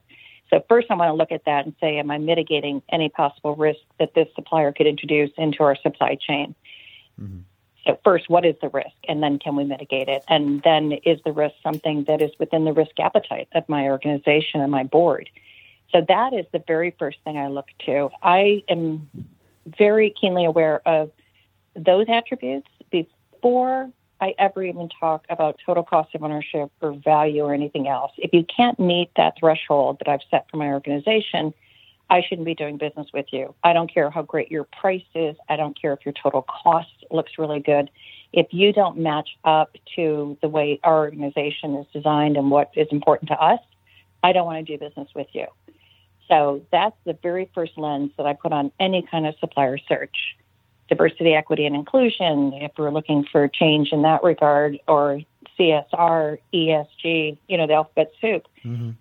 So, 0.50 0.64
first, 0.68 0.88
I 0.90 0.96
want 0.96 1.10
to 1.10 1.14
look 1.14 1.32
at 1.32 1.46
that 1.46 1.66
and 1.66 1.76
say, 1.80 2.00
am 2.00 2.10
I 2.10 2.18
mitigating 2.18 2.82
any 2.92 3.10
possible 3.10 3.56
risk 3.56 3.80
that 4.00 4.16
this 4.16 4.28
supplier 4.36 4.72
could 4.72 4.88
introduce 4.88 5.30
into 5.38 5.64
our 5.64 5.76
supply 5.76 6.16
chain? 6.16 6.56
Mm-hmm. 7.22 7.40
So, 7.86 8.00
first, 8.04 8.30
what 8.30 8.46
is 8.46 8.56
the 8.62 8.70
risk? 8.70 8.96
And 9.08 9.22
then, 9.22 9.38
can 9.38 9.56
we 9.56 9.64
mitigate 9.64 10.10
it? 10.10 10.24
And 10.28 10.62
then, 10.64 10.94
is 11.06 11.20
the 11.24 11.32
risk 11.32 11.56
something 11.62 12.06
that 12.06 12.22
is 12.22 12.32
within 12.40 12.66
the 12.66 12.74
risk 12.74 13.00
appetite 13.00 13.48
of 13.54 13.70
my 13.70 13.90
organization 13.90 14.62
and 14.62 14.72
my 14.72 14.84
board? 14.84 15.30
So, 15.92 16.04
that 16.08 16.34
is 16.34 16.46
the 16.52 16.64
very 16.68 16.96
first 16.98 17.20
thing 17.24 17.38
I 17.38 17.48
look 17.48 17.68
to. 17.86 18.10
I 18.24 18.64
am 18.70 19.08
very 19.78 20.14
keenly 20.20 20.46
aware 20.46 20.82
of 20.88 21.12
those 21.76 22.08
attributes 22.10 22.68
before 22.90 23.92
I 24.22 24.34
ever 24.38 24.64
even 24.64 24.90
talk 25.00 25.26
about 25.30 25.60
total 25.66 25.84
cost 25.84 26.14
of 26.14 26.24
ownership 26.24 26.72
or 26.82 26.94
value 26.94 27.44
or 27.44 27.54
anything 27.54 27.88
else. 27.88 28.12
If 28.18 28.34
you 28.34 28.44
can't 28.44 28.80
meet 28.80 29.12
that 29.16 29.36
threshold 29.40 30.00
that 30.00 30.10
I've 30.10 30.22
set 30.30 30.50
for 30.50 30.58
my 30.58 30.68
organization, 30.68 31.54
I 32.10 32.22
shouldn't 32.28 32.46
be 32.46 32.56
doing 32.56 32.78
business 32.78 33.08
with 33.14 33.28
you. 33.32 33.54
I 33.64 33.72
don't 33.72 33.92
care 33.94 34.10
how 34.10 34.24
great 34.24 34.50
your 34.50 34.64
price 34.64 35.06
is. 35.14 35.36
I 35.48 35.56
don't 35.56 35.80
care 35.80 35.94
if 35.94 36.00
your 36.06 36.14
total 36.22 36.42
cost 36.42 37.06
looks 37.12 37.34
really 37.38 37.60
good. 37.60 37.90
if 38.32 38.48
you 38.52 38.72
don't 38.72 38.98
match 38.98 39.30
up 39.44 39.76
to 39.96 40.38
the 40.42 40.50
way 40.50 40.80
our 40.84 41.00
organization 41.00 41.76
is 41.76 41.86
designed 41.94 42.38
and 42.38 42.52
what 42.52 42.72
is 42.76 42.88
important 42.92 43.30
to 43.30 43.42
us, 43.42 43.60
I 44.24 44.34
don't 44.34 44.46
want 44.46 44.66
to 44.66 44.78
do 44.78 44.78
business 44.78 45.10
with 45.16 45.28
you. 45.34 45.48
So 46.28 46.62
that's 46.72 46.96
the 47.06 47.18
very 47.24 47.50
first 47.56 47.78
lens 47.78 48.12
that 48.18 48.28
I 48.28 48.34
put 48.34 48.54
on 48.54 48.72
any 48.80 49.02
kind 49.10 49.26
of 49.26 49.34
supplier 49.40 49.78
search. 49.78 50.16
Diversity, 50.90 51.34
equity, 51.34 51.66
and 51.66 51.76
inclusion, 51.76 52.52
if 52.56 52.72
we're 52.78 52.92
looking 52.92 53.26
for 53.32 53.48
change 53.48 53.90
in 53.92 54.02
that 54.02 54.24
regard, 54.24 54.80
or 54.88 55.22
CSR, 55.60 56.40
ESG, 56.54 57.38
you 57.48 57.58
know, 57.58 57.68
the 57.68 57.74
alphabet 57.74 58.12
soup. 58.20 58.48
Mm-hmm. 58.66 58.92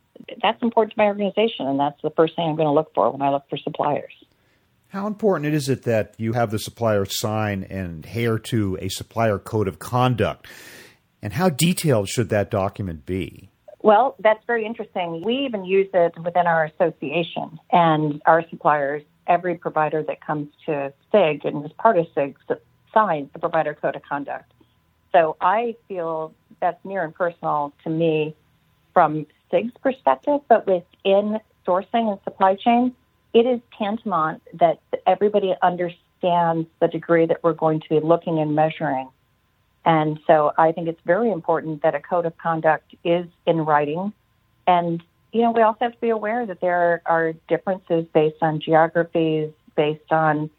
That's 0.43 0.63
important 0.63 0.95
to 0.95 0.99
my 0.99 1.07
organization, 1.07 1.67
and 1.67 1.81
that's 1.81 2.01
the 2.03 2.11
first 2.11 2.37
thing 2.37 2.49
I'm 2.49 2.57
going 2.57 2.67
to 2.67 2.73
look 2.73 2.93
for 2.95 3.11
when 3.11 3.23
I 3.23 3.31
look 3.31 3.45
for 3.49 3.57
suppliers. 3.57 4.13
How 4.89 5.07
important 5.07 5.55
is 5.55 5.69
it 5.69 5.83
that 5.83 6.15
you 6.19 6.33
have 6.33 6.51
the 6.51 6.59
supplier 6.59 7.05
sign 7.05 7.65
and 7.65 8.05
adhere 8.05 8.39
to 8.39 8.79
a 8.81 8.89
supplier 8.89 9.39
code 9.39 9.69
of 9.69 9.79
conduct? 9.79 10.47
And 11.23 11.33
how 11.33 11.51
detailed 11.51 12.09
should 12.09 12.31
that 12.31 12.51
document 12.51 13.05
be? 13.05 13.51
Well, 13.81 14.17
that's 14.19 14.43
very 14.47 14.65
interesting. 14.65 15.23
We 15.25 15.47
even 15.47 15.65
use 15.65 15.89
it 15.95 16.19
within 16.19 16.47
our 16.47 16.65
association 16.65 17.59
and 17.71 18.21
our 18.27 18.45
suppliers. 18.51 19.03
Every 19.29 19.55
provider 19.55 20.03
that 20.03 20.21
comes 20.21 20.49
to 20.67 20.93
SIG 21.13 21.45
and 21.45 21.65
is 21.65 21.73
part 21.73 21.99
of 21.99 22.07
SIG 22.15 22.37
signs 22.93 23.29
the 23.33 23.39
provider 23.39 23.75
code 23.75 23.95
of 23.95 24.03
conduct. 24.03 24.51
So 25.13 25.37
I 25.41 25.77
feel 25.87 26.35
that's 26.61 26.83
near 26.85 27.05
and 27.05 27.15
personal 27.15 27.73
to 27.85 27.91
me 27.91 28.35
from 28.93 29.27
SIG's 29.51 29.73
perspective, 29.83 30.41
but 30.49 30.67
within 30.67 31.39
sourcing 31.67 32.11
and 32.11 32.19
supply 32.25 32.55
chain, 32.57 32.95
it 33.35 33.47
is 33.47 33.61
tantamount 33.77 34.43
that 34.55 34.81
everybody 35.07 35.55
understands 35.63 36.67
the 36.81 36.89
degree 36.91 37.27
that 37.27 37.43
we're 37.43 37.53
going 37.53 37.81
to 37.81 37.89
be 37.89 38.01
looking 38.01 38.39
and 38.39 38.55
measuring. 38.55 39.09
And 39.85 40.19
so 40.27 40.53
I 40.59 40.73
think 40.73 40.89
it's 40.89 41.01
very 41.07 41.31
important 41.31 41.83
that 41.83 41.95
a 41.95 42.01
code 42.01 42.27
of 42.27 42.37
conduct 42.39 42.95
is 43.05 43.27
in 43.47 43.59
writing. 43.59 44.13
And, 44.67 45.03
you 45.39 45.45
know, 45.45 45.53
we 45.53 45.63
also 45.63 45.79
have 45.81 45.93
to 45.93 46.01
be 46.01 46.11
aware 46.11 46.45
that 46.47 46.61
there 46.61 47.03
are 47.07 47.33
differences 47.49 48.07
based 48.13 48.43
on 48.43 48.61
geographies, 48.61 49.51
based 49.77 50.11
on 50.11 50.51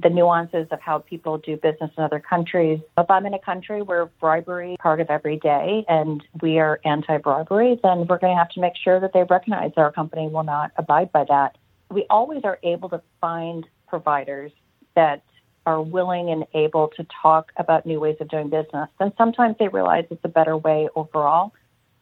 the 0.00 0.10
nuances 0.10 0.68
of 0.70 0.80
how 0.80 0.98
people 0.98 1.38
do 1.38 1.56
business 1.56 1.90
in 1.96 2.04
other 2.04 2.20
countries. 2.20 2.80
If 2.96 3.10
I'm 3.10 3.26
in 3.26 3.34
a 3.34 3.38
country 3.38 3.82
where 3.82 4.06
bribery 4.20 4.72
is 4.72 4.76
part 4.80 5.00
of 5.00 5.10
every 5.10 5.38
day 5.38 5.84
and 5.88 6.22
we 6.40 6.58
are 6.58 6.80
anti 6.84 7.18
bribery, 7.18 7.80
then 7.82 8.06
we're 8.06 8.18
going 8.18 8.32
to 8.32 8.38
have 8.38 8.50
to 8.50 8.60
make 8.60 8.74
sure 8.76 9.00
that 9.00 9.12
they 9.12 9.24
recognize 9.24 9.72
our 9.76 9.90
company 9.90 10.28
will 10.28 10.44
not 10.44 10.70
abide 10.76 11.10
by 11.10 11.24
that 11.24 11.56
we 11.90 12.06
always 12.10 12.42
are 12.44 12.58
able 12.62 12.88
to 12.90 13.00
find 13.20 13.66
providers 13.86 14.52
that 14.94 15.22
are 15.66 15.80
willing 15.80 16.30
and 16.30 16.44
able 16.54 16.88
to 16.88 17.06
talk 17.22 17.52
about 17.56 17.86
new 17.86 18.00
ways 18.00 18.16
of 18.20 18.28
doing 18.28 18.48
business. 18.48 18.88
And 19.00 19.12
sometimes 19.18 19.56
they 19.58 19.68
realize 19.68 20.06
it's 20.10 20.24
a 20.24 20.28
better 20.28 20.56
way 20.56 20.88
overall. 20.94 21.52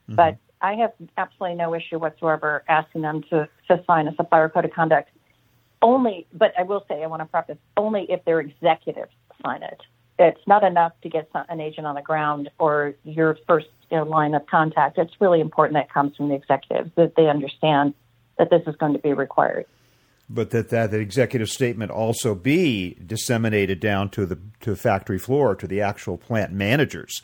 Mm-hmm. 0.09 0.17
But 0.17 0.37
I 0.61 0.75
have 0.75 0.93
absolutely 1.17 1.57
no 1.57 1.75
issue 1.75 1.99
whatsoever 1.99 2.65
asking 2.69 3.03
them 3.03 3.23
to, 3.31 3.49
to 3.69 3.85
sign 3.87 4.09
a 4.09 4.15
supplier 4.15 4.49
code 4.49 4.65
of 4.65 4.73
conduct. 4.73 5.11
Only, 5.83 6.27
but 6.33 6.53
I 6.59 6.63
will 6.63 6.85
say, 6.89 7.03
I 7.03 7.07
want 7.07 7.21
to 7.21 7.27
preface, 7.27 7.59
only 7.77 8.07
if 8.11 8.25
their 8.25 8.41
executives 8.41 9.13
sign 9.45 9.63
it. 9.63 9.81
It's 10.19 10.41
not 10.47 10.65
enough 10.65 10.93
to 11.03 11.11
get 11.11 11.29
an 11.35 11.61
agent 11.61 11.87
on 11.87 11.95
the 11.95 12.03
ground 12.03 12.51
or 12.59 12.95
your 13.05 13.37
first 13.47 13.67
you 13.91 13.99
know, 13.99 14.05
line 14.05 14.35
of 14.35 14.47
contact. 14.47 14.97
It's 14.97 15.13
really 15.21 15.41
important 15.41 15.75
that 15.75 15.85
it 15.85 15.93
comes 15.93 16.17
from 16.17 16.31
the 16.31 16.35
executives, 16.35 16.91
that 16.97 17.15
they 17.17 17.29
understand 17.29 17.93
that 18.39 18.49
this 18.49 18.63
is 18.67 18.75
going 18.77 18.95
to 18.95 18.99
be 18.99 19.13
required 19.13 19.67
but 20.29 20.51
that, 20.51 20.71
that 20.71 20.91
that 20.91 21.01
executive 21.01 21.49
statement 21.49 21.91
also 21.91 22.35
be 22.35 22.97
disseminated 23.05 23.81
down 23.81 24.09
to 24.11 24.27
the 24.27 24.39
to 24.61 24.75
factory 24.75 25.19
floor 25.19 25.55
to 25.55 25.67
the 25.67 25.81
actual 25.81 26.17
plant 26.17 26.53
managers, 26.53 27.23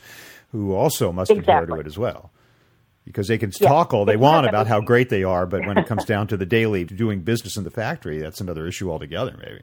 who 0.51 0.73
also 0.73 1.11
must 1.11 1.31
exactly. 1.31 1.53
adhere 1.53 1.75
to 1.75 1.81
it 1.81 1.87
as 1.87 1.97
well, 1.97 2.31
because 3.05 3.27
they 3.27 3.37
can 3.37 3.51
yeah. 3.59 3.67
talk 3.67 3.93
all 3.93 4.05
they 4.05 4.17
want 4.17 4.47
about 4.47 4.67
how 4.67 4.81
great 4.81 5.09
they 5.09 5.23
are, 5.23 5.45
but 5.45 5.65
when 5.65 5.77
it 5.77 5.87
comes 5.87 6.05
down 6.13 6.27
to 6.27 6.37
the 6.37 6.45
daily 6.45 6.83
doing 6.83 7.21
business 7.21 7.57
in 7.57 7.63
the 7.63 7.71
factory, 7.71 8.19
that's 8.19 8.41
another 8.41 8.67
issue 8.67 8.91
altogether, 8.91 9.35
maybe. 9.37 9.61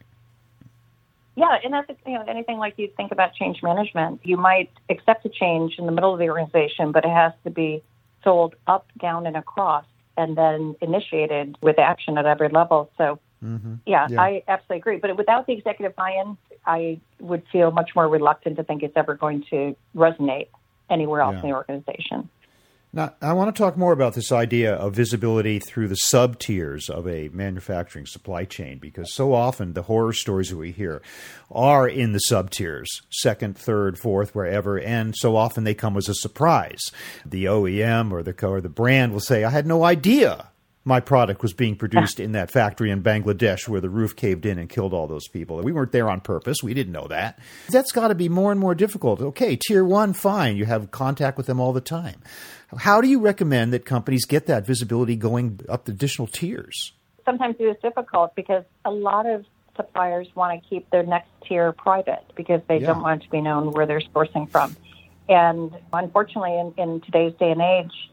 Yeah, 1.36 1.56
and 1.64 1.72
that's 1.72 1.90
you 2.06 2.14
know 2.14 2.24
anything 2.28 2.58
like 2.58 2.74
you 2.76 2.90
think 2.96 3.12
about 3.12 3.34
change 3.34 3.62
management. 3.62 4.20
You 4.24 4.36
might 4.36 4.70
accept 4.90 5.24
a 5.24 5.30
change 5.30 5.76
in 5.78 5.86
the 5.86 5.92
middle 5.92 6.12
of 6.12 6.18
the 6.18 6.28
organization, 6.28 6.92
but 6.92 7.04
it 7.04 7.10
has 7.10 7.32
to 7.44 7.50
be 7.50 7.82
sold 8.22 8.54
up, 8.66 8.86
down, 8.98 9.26
and 9.26 9.36
across, 9.36 9.86
and 10.16 10.36
then 10.36 10.76
initiated 10.82 11.56
with 11.62 11.78
action 11.78 12.18
at 12.18 12.26
every 12.26 12.48
level. 12.50 12.90
So 12.98 13.20
Mm-hmm. 13.44 13.74
Yeah, 13.86 14.06
yeah, 14.10 14.20
I 14.20 14.42
absolutely 14.48 14.78
agree. 14.78 14.96
But 14.98 15.16
without 15.16 15.46
the 15.46 15.52
executive 15.52 15.96
buy-in, 15.96 16.36
I 16.66 17.00
would 17.20 17.42
feel 17.50 17.70
much 17.70 17.90
more 17.94 18.08
reluctant 18.08 18.56
to 18.56 18.64
think 18.64 18.82
it's 18.82 18.96
ever 18.96 19.14
going 19.14 19.44
to 19.50 19.74
resonate 19.96 20.48
anywhere 20.90 21.22
else 21.22 21.36
yeah. 21.36 21.40
in 21.42 21.48
the 21.48 21.54
organization. 21.54 22.28
Now, 22.92 23.14
I 23.22 23.34
want 23.34 23.54
to 23.54 23.62
talk 23.62 23.76
more 23.76 23.92
about 23.92 24.14
this 24.14 24.32
idea 24.32 24.74
of 24.74 24.96
visibility 24.96 25.60
through 25.60 25.86
the 25.86 25.94
sub 25.94 26.40
tiers 26.40 26.90
of 26.90 27.06
a 27.06 27.28
manufacturing 27.28 28.04
supply 28.04 28.44
chain 28.44 28.78
because 28.78 29.14
so 29.14 29.32
often 29.32 29.74
the 29.74 29.82
horror 29.82 30.12
stories 30.12 30.50
that 30.50 30.56
we 30.56 30.72
hear 30.72 31.00
are 31.52 31.88
in 31.88 32.12
the 32.12 32.18
sub 32.18 32.50
tiers, 32.50 33.02
second, 33.08 33.56
third, 33.56 33.96
fourth, 33.96 34.34
wherever, 34.34 34.76
and 34.76 35.14
so 35.16 35.36
often 35.36 35.62
they 35.62 35.74
come 35.74 35.96
as 35.96 36.08
a 36.08 36.14
surprise. 36.14 36.80
The 37.24 37.44
OEM 37.44 38.10
or 38.10 38.24
the 38.24 38.34
or 38.44 38.60
the 38.60 38.68
brand 38.68 39.12
will 39.12 39.20
say, 39.20 39.44
"I 39.44 39.50
had 39.50 39.68
no 39.68 39.84
idea 39.84 40.48
my 40.90 40.98
product 40.98 41.40
was 41.40 41.52
being 41.52 41.76
produced 41.76 42.18
in 42.18 42.32
that 42.32 42.50
factory 42.50 42.90
in 42.90 43.00
Bangladesh 43.00 43.68
where 43.68 43.80
the 43.80 43.88
roof 43.88 44.16
caved 44.16 44.44
in 44.44 44.58
and 44.58 44.68
killed 44.68 44.92
all 44.92 45.06
those 45.06 45.28
people. 45.28 45.62
We 45.62 45.70
weren't 45.70 45.92
there 45.92 46.10
on 46.10 46.20
purpose. 46.20 46.58
We 46.64 46.74
didn't 46.74 46.92
know 46.92 47.06
that. 47.06 47.38
That's 47.68 47.92
got 47.92 48.08
to 48.08 48.16
be 48.16 48.28
more 48.28 48.50
and 48.50 48.60
more 48.60 48.74
difficult. 48.74 49.20
Okay, 49.20 49.54
tier 49.56 49.84
one, 49.84 50.12
fine. 50.12 50.56
You 50.56 50.64
have 50.64 50.90
contact 50.90 51.36
with 51.36 51.46
them 51.46 51.60
all 51.60 51.72
the 51.72 51.80
time. 51.80 52.20
How 52.76 53.00
do 53.00 53.06
you 53.06 53.20
recommend 53.20 53.72
that 53.72 53.84
companies 53.84 54.26
get 54.26 54.46
that 54.46 54.66
visibility 54.66 55.14
going 55.14 55.60
up 55.68 55.84
the 55.84 55.92
additional 55.92 56.26
tiers? 56.26 56.92
Sometimes 57.24 57.54
it 57.60 57.64
is 57.64 57.76
difficult 57.80 58.34
because 58.34 58.64
a 58.84 58.90
lot 58.90 59.26
of 59.26 59.44
suppliers 59.76 60.26
want 60.34 60.60
to 60.60 60.68
keep 60.68 60.90
their 60.90 61.04
next 61.04 61.28
tier 61.46 61.70
private 61.70 62.24
because 62.34 62.62
they 62.66 62.78
yeah. 62.78 62.88
don't 62.88 63.02
want 63.02 63.22
to 63.22 63.30
be 63.30 63.40
known 63.40 63.70
where 63.70 63.86
they're 63.86 64.00
sourcing 64.00 64.50
from. 64.50 64.76
And 65.28 65.70
unfortunately, 65.92 66.58
in, 66.58 66.74
in 66.76 67.00
today's 67.02 67.32
day 67.34 67.52
and 67.52 67.62
age, 67.62 68.10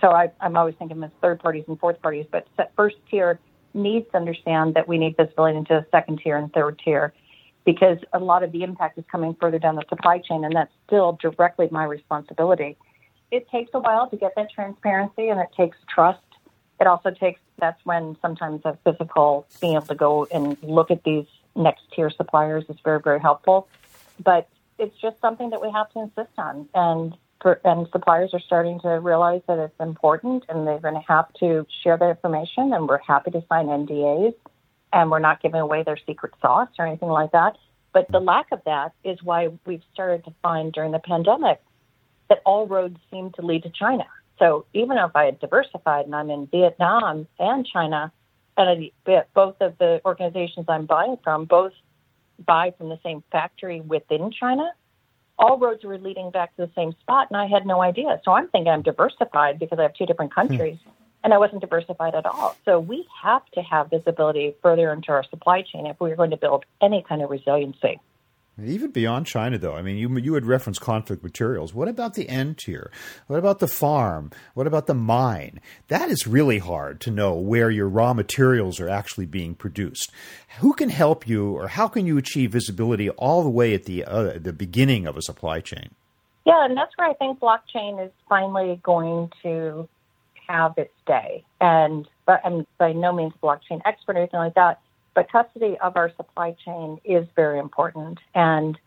so 0.00 0.08
I, 0.08 0.30
am 0.40 0.56
always 0.56 0.74
thinking 0.78 1.02
of 1.02 1.10
third 1.20 1.40
parties 1.40 1.64
and 1.68 1.78
fourth 1.78 2.00
parties, 2.02 2.26
but 2.30 2.46
first 2.76 2.96
tier 3.10 3.38
needs 3.74 4.06
to 4.10 4.16
understand 4.16 4.74
that 4.74 4.88
we 4.88 4.98
need 4.98 5.16
visibility 5.16 5.58
into 5.58 5.74
the 5.74 5.86
second 5.90 6.20
tier 6.22 6.36
and 6.36 6.52
third 6.52 6.80
tier 6.84 7.12
because 7.64 7.98
a 8.12 8.18
lot 8.18 8.42
of 8.42 8.50
the 8.52 8.62
impact 8.62 8.98
is 8.98 9.04
coming 9.10 9.36
further 9.38 9.58
down 9.58 9.76
the 9.76 9.84
supply 9.88 10.18
chain, 10.18 10.44
and 10.44 10.54
that's 10.54 10.72
still 10.86 11.18
directly 11.20 11.68
my 11.70 11.84
responsibility. 11.84 12.76
It 13.30 13.48
takes 13.50 13.70
a 13.74 13.78
while 13.78 14.08
to 14.08 14.16
get 14.16 14.32
that 14.36 14.50
transparency, 14.50 15.28
and 15.28 15.38
it 15.38 15.48
takes 15.56 15.76
trust. 15.86 16.22
It 16.80 16.86
also 16.86 17.10
takes 17.10 17.40
that's 17.58 17.84
when 17.84 18.16
sometimes 18.22 18.62
a 18.64 18.78
physical 18.84 19.46
being 19.60 19.74
able 19.74 19.86
to 19.86 19.94
go 19.94 20.26
and 20.32 20.56
look 20.62 20.90
at 20.90 21.04
these 21.04 21.26
next 21.56 21.82
tier 21.94 22.08
suppliers 22.08 22.64
is 22.68 22.76
very 22.84 23.00
very 23.00 23.20
helpful, 23.20 23.68
but 24.22 24.48
it's 24.78 24.96
just 25.00 25.20
something 25.20 25.50
that 25.50 25.60
we 25.60 25.70
have 25.70 25.90
to 25.90 26.00
insist 26.00 26.38
on 26.38 26.68
and 26.74 27.16
and 27.44 27.86
suppliers 27.92 28.30
are 28.32 28.40
starting 28.40 28.80
to 28.80 28.88
realize 28.88 29.42
that 29.46 29.58
it's 29.58 29.80
important 29.80 30.44
and 30.48 30.66
they're 30.66 30.80
going 30.80 30.94
to 30.94 31.06
have 31.06 31.32
to 31.34 31.66
share 31.82 31.96
that 31.96 32.10
information 32.10 32.72
and 32.72 32.88
we're 32.88 32.98
happy 32.98 33.30
to 33.30 33.42
sign 33.48 33.66
NDAs 33.66 34.34
and 34.92 35.10
we're 35.10 35.18
not 35.18 35.42
giving 35.42 35.60
away 35.60 35.82
their 35.82 35.98
secret 36.06 36.32
sauce 36.40 36.68
or 36.78 36.86
anything 36.86 37.08
like 37.08 37.32
that. 37.32 37.56
But 37.92 38.10
the 38.10 38.20
lack 38.20 38.46
of 38.52 38.60
that 38.64 38.92
is 39.04 39.22
why 39.22 39.48
we've 39.66 39.82
started 39.92 40.24
to 40.24 40.34
find 40.42 40.72
during 40.72 40.92
the 40.92 40.98
pandemic 40.98 41.60
that 42.28 42.42
all 42.44 42.66
roads 42.66 42.98
seem 43.10 43.30
to 43.32 43.42
lead 43.42 43.62
to 43.62 43.70
China. 43.70 44.04
So 44.38 44.66
even 44.74 44.98
if 44.98 45.10
I 45.14 45.24
had 45.24 45.40
diversified 45.40 46.04
and 46.04 46.14
I'm 46.14 46.30
in 46.30 46.46
Vietnam 46.46 47.26
and 47.38 47.66
China, 47.66 48.12
and 48.56 48.90
both 49.34 49.56
of 49.60 49.78
the 49.78 50.00
organizations 50.04 50.66
I'm 50.68 50.86
buying 50.86 51.16
from 51.22 51.44
both 51.44 51.72
buy 52.44 52.72
from 52.76 52.88
the 52.88 52.98
same 53.02 53.22
factory 53.30 53.80
within 53.80 54.30
China, 54.30 54.72
all 55.38 55.58
roads 55.58 55.84
were 55.84 55.98
leading 55.98 56.30
back 56.30 56.54
to 56.56 56.66
the 56.66 56.70
same 56.74 56.92
spot, 57.00 57.28
and 57.30 57.36
I 57.36 57.46
had 57.46 57.66
no 57.66 57.80
idea. 57.80 58.20
So 58.24 58.32
I'm 58.32 58.48
thinking 58.48 58.72
I'm 58.72 58.82
diversified 58.82 59.58
because 59.58 59.78
I 59.78 59.82
have 59.82 59.94
two 59.94 60.06
different 60.06 60.32
hmm. 60.32 60.40
countries, 60.40 60.78
hmm. 60.82 60.90
and 61.24 61.34
I 61.34 61.38
wasn't 61.38 61.60
diversified 61.60 62.14
at 62.14 62.26
all. 62.26 62.56
So 62.64 62.80
we 62.80 63.06
have 63.22 63.44
to 63.54 63.62
have 63.62 63.90
visibility 63.90 64.54
further 64.62 64.92
into 64.92 65.12
our 65.12 65.24
supply 65.24 65.62
chain 65.62 65.86
if 65.86 65.98
we're 66.00 66.16
going 66.16 66.30
to 66.30 66.36
build 66.36 66.64
any 66.80 67.04
kind 67.08 67.22
of 67.22 67.30
resiliency. 67.30 68.00
Even 68.62 68.90
beyond 68.90 69.26
China, 69.26 69.56
though, 69.56 69.74
I 69.74 69.82
mean, 69.82 69.96
you 69.96 70.16
you 70.18 70.34
had 70.34 70.44
referenced 70.44 70.80
conflict 70.80 71.22
materials. 71.22 71.72
What 71.72 71.86
about 71.86 72.14
the 72.14 72.28
end 72.28 72.58
tier? 72.58 72.90
What 73.28 73.38
about 73.38 73.60
the 73.60 73.68
farm? 73.68 74.32
What 74.54 74.66
about 74.66 74.86
the 74.86 74.94
mine? 74.94 75.60
That 75.88 76.10
is 76.10 76.26
really 76.26 76.58
hard 76.58 77.00
to 77.02 77.10
know 77.12 77.34
where 77.34 77.70
your 77.70 77.88
raw 77.88 78.14
materials 78.14 78.80
are 78.80 78.88
actually 78.88 79.26
being 79.26 79.54
produced. 79.54 80.10
Who 80.58 80.72
can 80.72 80.88
help 80.88 81.28
you, 81.28 81.52
or 81.56 81.68
how 81.68 81.86
can 81.86 82.04
you 82.04 82.18
achieve 82.18 82.52
visibility 82.52 83.10
all 83.10 83.44
the 83.44 83.48
way 83.48 83.74
at 83.74 83.84
the 83.84 84.04
uh, 84.04 84.38
the 84.38 84.52
beginning 84.52 85.06
of 85.06 85.16
a 85.16 85.22
supply 85.22 85.60
chain? 85.60 85.90
Yeah, 86.44 86.64
and 86.64 86.76
that's 86.76 86.92
where 86.96 87.08
I 87.08 87.14
think 87.14 87.38
blockchain 87.38 88.04
is 88.04 88.10
finally 88.28 88.80
going 88.82 89.30
to 89.42 89.88
have 90.48 90.74
its 90.76 90.94
day. 91.06 91.44
And 91.60 92.08
but 92.26 92.40
I'm 92.44 92.66
by 92.78 92.92
no 92.92 93.12
means 93.12 93.34
a 93.40 93.46
blockchain 93.46 93.80
expert 93.84 94.16
or 94.16 94.20
anything 94.20 94.40
like 94.40 94.54
that 94.54 94.80
but 95.18 95.32
custody 95.32 95.76
of 95.82 95.96
our 95.96 96.12
supply 96.16 96.54
chain 96.64 97.00
is 97.04 97.26
very 97.34 97.58
important. 97.58 98.20
And 98.36 98.78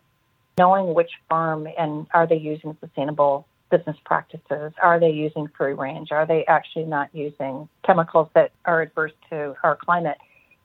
knowing 0.56 0.94
which 0.94 1.10
farm 1.28 1.68
and 1.76 2.06
are 2.14 2.26
they 2.26 2.38
using 2.38 2.74
sustainable 2.80 3.46
business 3.70 3.98
practices? 4.02 4.72
Are 4.82 4.98
they 4.98 5.10
using 5.10 5.48
free 5.58 5.74
range? 5.74 6.10
Are 6.10 6.24
they 6.24 6.46
actually 6.46 6.86
not 6.86 7.10
using 7.12 7.68
chemicals 7.84 8.30
that 8.32 8.52
are 8.64 8.80
adverse 8.80 9.12
to 9.28 9.54
our 9.62 9.76
climate? 9.76 10.16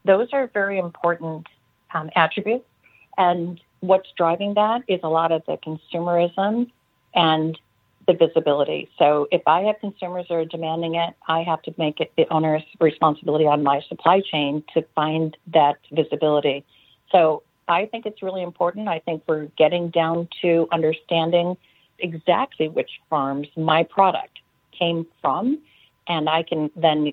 Those 0.06 0.30
are 0.32 0.48
very 0.54 0.80
important 0.80 1.48
um, 1.94 2.12
attributes. 2.16 2.64
And 3.18 3.60
what's 3.82 4.08
driving 4.18 4.54
that 4.54 4.84
is 4.88 5.02
a 5.04 5.10
lot 5.10 5.34
of 5.34 5.44
the 5.48 5.58
consumerism 5.58 6.72
and 7.14 7.60
the 8.08 8.14
visibility. 8.14 8.90
So 8.98 9.28
if 9.32 9.42
I 9.46 9.62
have 9.64 9.80
consumers 9.80 10.26
that 10.30 10.36
are 10.36 10.46
demanding 10.46 10.96
it, 10.96 11.14
I 11.28 11.44
have 11.44 11.62
to 11.64 11.76
make 11.78 12.00
it 12.00 12.12
the 12.16 12.26
owner's 12.32 12.64
responsibility 12.80 13.46
on 13.46 13.64
my 13.64 13.82
supply 13.82 14.22
chain 14.22 14.64
to 14.74 14.84
find 14.96 15.36
that 15.54 15.76
visibility. 15.92 16.64
So 17.12 17.44
I 17.68 17.86
think 17.86 18.06
it's 18.06 18.24
really 18.24 18.44
important. 18.44 18.88
I 18.88 19.00
think 19.00 19.24
we're 19.28 19.48
getting 19.58 19.90
down 19.90 20.30
to 20.42 20.68
understanding 20.72 21.58
exactly 22.00 22.70
which 22.70 23.02
farms 23.10 23.48
my 23.58 23.84
product 23.84 24.40
came 24.78 25.06
from, 25.22 25.60
and 26.08 26.30
I 26.30 26.44
can 26.44 26.72
then 26.76 27.12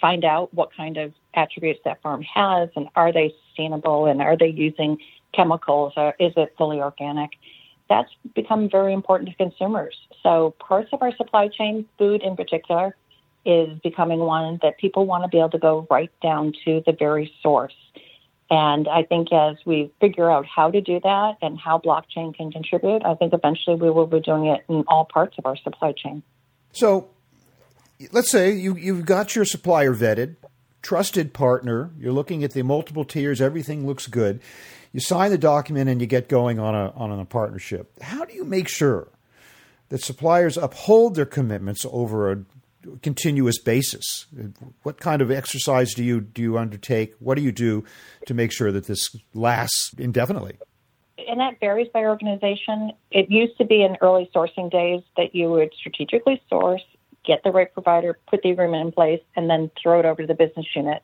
find 0.00 0.24
out 0.24 0.52
what 0.54 0.74
kind 0.74 0.96
of 0.96 1.12
attributes 1.34 1.80
that 1.84 2.00
farm 2.00 2.22
has, 2.22 2.70
and 2.74 2.88
are 2.96 3.12
they 3.12 3.34
sustainable, 3.46 4.06
and 4.06 4.22
are 4.22 4.36
they 4.36 4.48
using 4.48 4.98
chemicals, 5.32 5.92
or 5.96 6.14
is 6.18 6.32
it 6.36 6.54
fully 6.56 6.80
organic? 6.80 7.30
That's 7.88 8.10
become 8.34 8.70
very 8.70 8.92
important 8.92 9.28
to 9.30 9.36
consumers. 9.36 9.96
So 10.22 10.54
parts 10.58 10.90
of 10.92 11.02
our 11.02 11.14
supply 11.16 11.48
chain, 11.48 11.86
food 11.98 12.22
in 12.22 12.36
particular, 12.36 12.96
is 13.44 13.78
becoming 13.80 14.20
one 14.20 14.58
that 14.62 14.78
people 14.78 15.06
want 15.06 15.24
to 15.24 15.28
be 15.28 15.38
able 15.38 15.50
to 15.50 15.58
go 15.58 15.86
right 15.90 16.10
down 16.22 16.52
to 16.64 16.82
the 16.86 16.92
very 16.92 17.32
source. 17.42 17.74
And 18.50 18.86
I 18.86 19.02
think 19.02 19.32
as 19.32 19.56
we 19.64 19.90
figure 20.00 20.30
out 20.30 20.44
how 20.46 20.70
to 20.70 20.80
do 20.80 21.00
that 21.02 21.38
and 21.40 21.58
how 21.58 21.78
blockchain 21.78 22.34
can 22.34 22.52
contribute, 22.52 23.02
I 23.04 23.14
think 23.14 23.32
eventually 23.32 23.76
we 23.76 23.90
will 23.90 24.06
be 24.06 24.20
doing 24.20 24.46
it 24.46 24.62
in 24.68 24.84
all 24.88 25.06
parts 25.06 25.38
of 25.38 25.46
our 25.46 25.56
supply 25.56 25.92
chain. 25.92 26.22
So 26.72 27.08
let's 28.12 28.30
say 28.30 28.52
you, 28.52 28.76
you've 28.76 29.06
got 29.06 29.34
your 29.34 29.44
supplier 29.44 29.94
vetted, 29.94 30.36
trusted 30.82 31.32
partner, 31.32 31.90
you're 31.98 32.12
looking 32.12 32.44
at 32.44 32.52
the 32.52 32.62
multiple 32.62 33.04
tiers, 33.04 33.40
everything 33.40 33.86
looks 33.86 34.06
good. 34.06 34.40
You 34.92 35.00
sign 35.00 35.30
the 35.30 35.38
document 35.38 35.88
and 35.88 36.00
you 36.00 36.06
get 36.06 36.28
going 36.28 36.58
on 36.58 36.74
a, 36.74 36.90
on 36.90 37.18
a 37.18 37.24
partnership. 37.24 37.90
How 38.02 38.26
do 38.26 38.34
you 38.34 38.44
make 38.44 38.68
sure 38.68 39.08
that 39.92 40.02
suppliers 40.02 40.56
uphold 40.56 41.16
their 41.16 41.26
commitments 41.26 41.84
over 41.92 42.32
a 42.32 42.38
continuous 43.02 43.58
basis? 43.58 44.24
What 44.84 44.98
kind 44.98 45.20
of 45.20 45.30
exercise 45.30 45.92
do 45.92 46.02
you 46.02 46.22
do 46.22 46.40
you 46.40 46.56
undertake? 46.56 47.12
What 47.18 47.34
do 47.34 47.42
you 47.42 47.52
do 47.52 47.84
to 48.26 48.32
make 48.32 48.52
sure 48.52 48.72
that 48.72 48.86
this 48.86 49.14
lasts 49.34 49.92
indefinitely? 49.98 50.56
And 51.28 51.38
that 51.40 51.60
varies 51.60 51.88
by 51.92 52.04
organization. 52.04 52.92
It 53.10 53.30
used 53.30 53.58
to 53.58 53.66
be 53.66 53.84
in 53.84 53.98
early 54.00 54.30
sourcing 54.34 54.70
days 54.70 55.02
that 55.18 55.34
you 55.34 55.50
would 55.50 55.74
strategically 55.74 56.40
source, 56.48 56.82
get 57.26 57.42
the 57.44 57.50
right 57.50 57.70
provider, 57.70 58.18
put 58.28 58.40
the 58.42 58.48
agreement 58.48 58.86
in 58.86 58.92
place, 58.92 59.20
and 59.36 59.50
then 59.50 59.70
throw 59.80 60.00
it 60.00 60.06
over 60.06 60.22
to 60.22 60.26
the 60.26 60.34
business 60.34 60.66
unit. 60.74 61.02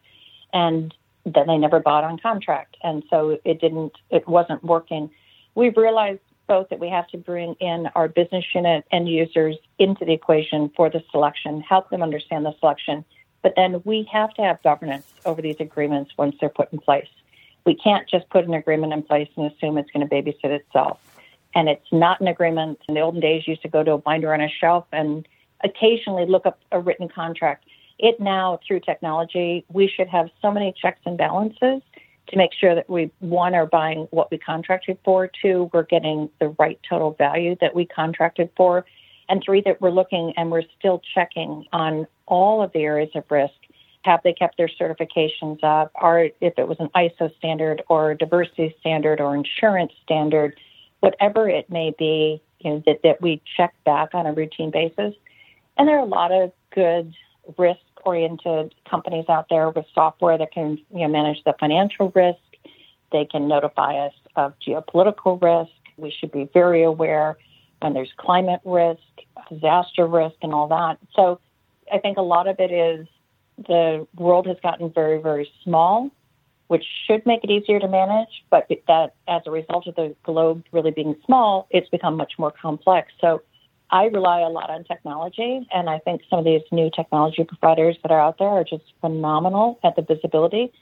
And 0.55 0.95
then 1.27 1.47
they 1.47 1.59
never 1.59 1.79
bought 1.79 2.05
on 2.05 2.19
contract. 2.19 2.79
And 2.83 3.03
so 3.11 3.39
it 3.45 3.61
didn't, 3.61 3.93
it 4.09 4.27
wasn't 4.27 4.65
working. 4.65 5.11
We've 5.55 5.77
realized 5.77 6.21
both 6.49 6.71
that 6.71 6.81
we 6.81 6.89
have 6.89 7.07
to 7.09 7.19
bring 7.19 7.55
in 7.61 7.89
our 7.95 8.09
business 8.09 8.45
unit 8.55 8.85
end 8.91 9.09
users 9.09 9.57
into 9.79 10.05
the 10.05 10.13
equation 10.13 10.71
for 10.75 10.91
the 10.91 11.03
selection, 11.13 11.61
help 11.61 11.91
them 11.91 12.03
understand 12.03 12.45
the 12.45 12.55
selection, 12.59 13.05
but 13.43 13.53
then 13.55 13.81
we 13.85 14.09
have 14.11 14.35
to 14.35 14.43
have 14.43 14.61
governance 14.63 15.07
over 15.25 15.41
these 15.41 15.57
agreements 15.61 16.11
once 16.17 16.35
they're 16.41 16.49
put 16.49 16.73
in 16.73 16.79
place. 16.79 17.09
We 17.65 17.75
can't 17.75 18.09
just 18.09 18.29
put 18.31 18.47
an 18.47 18.55
agreement 18.55 18.93
in 18.93 19.03
place 19.03 19.29
and 19.37 19.51
assume 19.53 19.79
it's 19.79 19.91
going 19.91 20.09
to 20.09 20.13
babysit 20.13 20.51
itself. 20.51 20.99
And 21.55 21.69
it's 21.69 21.93
not 21.93 22.21
an 22.21 22.29
agreement. 22.29 22.81
In 22.89 22.95
the 22.95 23.01
olden 23.01 23.21
days, 23.21 23.47
you 23.47 23.53
used 23.53 23.63
to 23.63 23.69
go 23.69 23.83
to 23.83 23.93
a 23.93 23.99
binder 23.99 24.33
on 24.33 24.41
a 24.41 24.49
shelf 24.49 24.87
and 24.93 25.27
occasionally 25.63 26.27
look 26.27 26.47
up 26.47 26.59
a 26.73 26.81
written 26.81 27.09
contract. 27.09 27.65
It 27.99 28.21
now, 28.21 28.61
through 28.67 28.81
technology, 28.81 29.65
we 29.69 29.89
should 29.89 30.09
have 30.09 30.31
so 30.41 30.51
many 30.51 30.73
checks 30.73 31.01
and 31.05 31.19
balances 31.19 31.83
to 32.29 32.37
make 32.37 32.53
sure 32.53 32.75
that 32.75 32.89
we 32.89 33.11
one 33.21 33.55
are 33.55 33.67
buying 33.67 34.07
what 34.11 34.31
we 34.31 34.39
contracted 34.39 34.99
for, 35.05 35.31
two 35.43 35.71
we're 35.73 35.83
getting 35.85 36.29
the 36.41 36.49
right 36.59 36.79
total 36.89 37.13
value 37.13 37.57
that 37.61 37.75
we 37.75 37.87
contracted 37.87 38.51
for, 38.57 38.85
and 39.29 39.43
three 39.45 39.63
that 39.63 39.81
we're 39.81 39.91
looking 39.91 40.33
and 40.37 40.51
we're 40.51 40.63
still 40.79 41.03
checking 41.15 41.65
on 41.73 42.07
all 42.27 42.63
of 42.63 42.73
the 42.73 42.81
areas 42.81 43.11
of 43.15 43.25
risk. 43.31 43.55
Have 44.03 44.21
they 44.23 44.33
kept 44.33 44.57
their 44.57 44.69
certifications 44.69 45.63
up? 45.63 45.91
Are 45.97 46.29
if 46.41 46.59
it 46.59 46.69
was 46.69 46.79
an 46.81 46.89
ISO 46.95 47.35
standard 47.37 47.83
or 47.89 48.15
diversity 48.15 48.75
standard 48.81 49.21
or 49.21 49.35
insurance 49.35 49.93
standard, 50.03 50.59
whatever 51.01 51.49
it 51.49 51.69
may 51.71 51.95
be, 51.99 52.41
you 52.61 52.71
know, 52.71 52.83
that, 52.87 53.01
that 53.03 53.21
we 53.21 53.43
check 53.57 53.75
back 53.85 54.15
on 54.15 54.27
a 54.27 54.33
routine 54.33 54.71
basis. 54.71 55.15
And 55.77 55.87
there 55.87 55.97
are 55.97 56.05
a 56.05 56.09
lot 56.09 56.33
of 56.33 56.53
good 56.75 57.15
risk 57.57 57.81
oriented 58.05 58.75
companies 58.89 59.27
out 59.29 59.47
there 59.51 59.71
with 59.71 59.87
software 59.95 60.39
that 60.39 60.53
can 60.53 60.79
you 60.95 61.01
know, 61.01 61.09
manage 61.09 61.43
the 61.45 61.55
financial 61.59 62.13
risk. 62.15 62.39
They 63.13 63.25
can 63.25 63.49
notify 63.49 63.97
us 64.07 64.13
of 64.37 64.55
geopolitical 64.67 65.41
risk. 65.41 65.73
We 65.97 66.11
should 66.11 66.33
be 66.33 66.49
very 66.53 66.83
aware 66.83 67.37
when 67.81 67.95
there's 67.95 68.13
climate 68.17 68.61
risk, 68.65 69.01
disaster 69.51 70.07
risk, 70.07 70.37
and 70.43 70.53
all 70.53 70.69
that. 70.69 70.99
So 71.15 71.41
I 71.93 71.99
think 71.99 72.19
a 72.19 72.23
lot 72.23 72.47
of 72.47 72.57
it 72.59 72.71
is 72.71 73.07
the 73.67 74.07
world 74.17 74.47
has 74.47 74.57
gotten 74.63 74.91
very, 74.93 75.21
very 75.21 75.51
small, 75.65 76.11
which 76.69 76.85
should 77.07 77.25
make 77.27 77.43
it 77.43 77.51
easier 77.51 77.81
to 77.81 77.89
manage. 77.89 78.45
But 78.51 78.69
that 78.87 79.15
as 79.27 79.43
a 79.47 79.51
result 79.51 79.87
of 79.87 79.95
the 79.95 80.15
globe 80.23 80.65
really 80.73 80.91
being 80.91 81.17
small, 81.25 81.67
it's 81.71 81.89
become 81.89 82.17
much 82.17 82.35
more 82.39 82.53
complex. 82.53 83.13
So 83.21 83.43
I 83.91 84.05
rely 84.07 84.41
a 84.41 84.49
lot 84.49 84.71
on 84.71 84.85
technology, 84.85 85.67
and 85.73 85.89
I 85.89 85.99
think 85.99 86.23
some 86.29 86.39
of 86.39 86.45
these 86.45 86.63
new 86.71 86.91
technology 86.95 87.45
providers 87.45 87.97
that 88.03 88.11
are 88.11 88.21
out 88.21 88.39
there 88.39 88.49
are 88.49 88.65
just 88.65 88.85
phenomenal 89.01 89.79
at 89.83 89.97
the 89.97 90.03
visibility. 90.03 90.73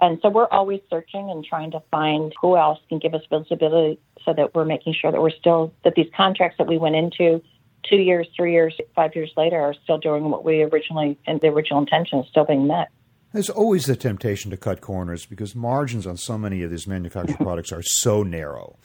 And 0.00 0.18
so 0.22 0.30
we're 0.30 0.48
always 0.48 0.80
searching 0.88 1.30
and 1.30 1.44
trying 1.44 1.70
to 1.72 1.82
find 1.90 2.34
who 2.40 2.56
else 2.56 2.78
can 2.88 2.98
give 2.98 3.14
us 3.14 3.22
visibility 3.30 4.00
so 4.24 4.32
that 4.32 4.54
we're 4.54 4.64
making 4.64 4.94
sure 4.94 5.12
that 5.12 5.20
we're 5.20 5.30
still, 5.30 5.72
that 5.84 5.94
these 5.94 6.08
contracts 6.16 6.58
that 6.58 6.66
we 6.66 6.78
went 6.78 6.96
into 6.96 7.42
two 7.88 7.96
years, 7.96 8.26
three 8.36 8.52
years, 8.52 8.76
five 8.94 9.14
years 9.14 9.30
later 9.36 9.60
are 9.60 9.74
still 9.82 9.98
doing 9.98 10.30
what 10.30 10.44
we 10.44 10.62
originally, 10.62 11.18
and 11.26 11.40
the 11.40 11.48
original 11.48 11.80
intention 11.80 12.18
is 12.18 12.26
still 12.28 12.44
being 12.44 12.66
met. 12.66 12.88
There's 13.32 13.50
always 13.50 13.86
the 13.86 13.94
temptation 13.94 14.50
to 14.50 14.56
cut 14.56 14.80
corners 14.80 15.24
because 15.24 15.54
margins 15.54 16.06
on 16.06 16.16
so 16.16 16.36
many 16.36 16.62
of 16.62 16.70
these 16.70 16.86
manufactured 16.86 17.36
products 17.36 17.70
are 17.72 17.82
so 17.82 18.22
narrow. 18.22 18.76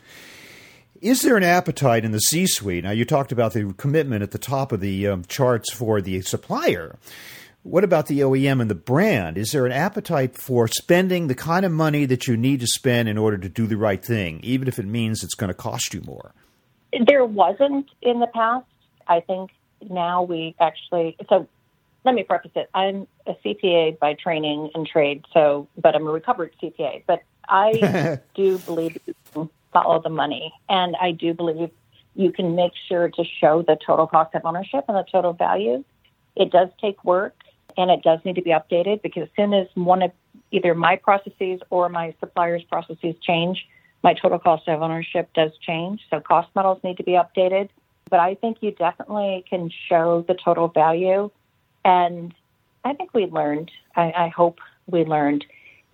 Is 1.05 1.21
there 1.21 1.37
an 1.37 1.43
appetite 1.43 2.03
in 2.03 2.13
the 2.13 2.19
C 2.19 2.47
suite? 2.47 2.83
Now, 2.83 2.89
you 2.89 3.05
talked 3.05 3.31
about 3.31 3.53
the 3.53 3.75
commitment 3.77 4.23
at 4.23 4.31
the 4.31 4.39
top 4.39 4.71
of 4.71 4.79
the 4.79 5.07
um, 5.07 5.23
charts 5.25 5.71
for 5.71 6.01
the 6.01 6.19
supplier. 6.21 6.97
What 7.61 7.83
about 7.83 8.07
the 8.07 8.21
OEM 8.21 8.59
and 8.59 8.71
the 8.71 8.73
brand? 8.73 9.37
Is 9.37 9.51
there 9.51 9.67
an 9.67 9.71
appetite 9.71 10.35
for 10.35 10.67
spending 10.67 11.27
the 11.27 11.35
kind 11.35 11.63
of 11.63 11.71
money 11.71 12.05
that 12.05 12.27
you 12.27 12.35
need 12.35 12.59
to 12.61 12.65
spend 12.65 13.07
in 13.07 13.19
order 13.19 13.37
to 13.37 13.47
do 13.47 13.67
the 13.67 13.77
right 13.77 14.03
thing, 14.03 14.39
even 14.41 14.67
if 14.67 14.79
it 14.79 14.87
means 14.87 15.23
it's 15.23 15.35
going 15.35 15.49
to 15.49 15.53
cost 15.53 15.93
you 15.93 16.01
more? 16.01 16.31
There 17.05 17.23
wasn't 17.23 17.85
in 18.01 18.19
the 18.19 18.27
past. 18.33 18.65
I 19.07 19.19
think 19.19 19.51
now 19.87 20.23
we 20.23 20.55
actually, 20.59 21.17
so 21.29 21.47
let 22.03 22.15
me 22.15 22.23
preface 22.23 22.53
it. 22.55 22.67
I'm 22.73 23.05
a 23.27 23.33
CPA 23.45 23.99
by 23.99 24.15
training 24.15 24.71
and 24.73 24.87
trade, 24.87 25.23
so, 25.35 25.67
but 25.77 25.93
I'm 25.93 26.07
a 26.07 26.11
recovered 26.11 26.55
CPA. 26.59 27.03
But 27.05 27.21
I 27.47 28.19
do 28.35 28.57
believe 28.59 28.97
follow 29.75 30.01
the 30.01 30.09
money. 30.09 30.53
And 30.69 30.95
I 31.01 31.11
do 31.11 31.33
believe 31.33 31.69
you 32.15 32.31
can 32.31 32.55
make 32.55 32.71
sure 32.87 33.09
to 33.09 33.23
show 33.41 33.61
the 33.61 33.77
total 33.85 34.07
cost 34.07 34.33
of 34.33 34.43
ownership 34.45 34.85
and 34.87 34.95
the 34.95 35.05
total 35.11 35.33
value. 35.33 35.83
It 36.37 36.49
does 36.49 36.69
take 36.79 37.03
work 37.03 37.35
and 37.77 37.91
it 37.91 38.01
does 38.01 38.19
need 38.23 38.35
to 38.35 38.41
be 38.41 38.51
updated 38.51 39.01
because 39.01 39.23
as 39.23 39.29
soon 39.35 39.53
as 39.53 39.67
one 39.75 40.01
of 40.01 40.11
either 40.51 40.73
my 40.73 40.95
processes 40.95 41.59
or 41.69 41.89
my 41.89 42.15
supplier's 42.21 42.63
processes 42.63 43.15
change, 43.21 43.67
my 44.01 44.13
total 44.13 44.39
cost 44.39 44.65
of 44.69 44.81
ownership 44.81 45.29
does 45.33 45.51
change. 45.61 45.99
So 46.09 46.21
cost 46.21 46.47
models 46.55 46.79
need 46.83 46.97
to 46.97 47.03
be 47.03 47.19
updated. 47.23 47.67
But 48.09 48.21
I 48.21 48.35
think 48.35 48.57
you 48.61 48.71
definitely 48.71 49.43
can 49.49 49.69
show 49.89 50.23
the 50.25 50.35
total 50.35 50.69
value. 50.69 51.31
And 51.83 52.33
I 52.85 52.93
think 52.93 53.13
we 53.13 53.25
learned, 53.25 53.71
I, 53.95 54.13
I 54.15 54.27
hope 54.29 54.59
we 54.87 55.03
learned 55.03 55.43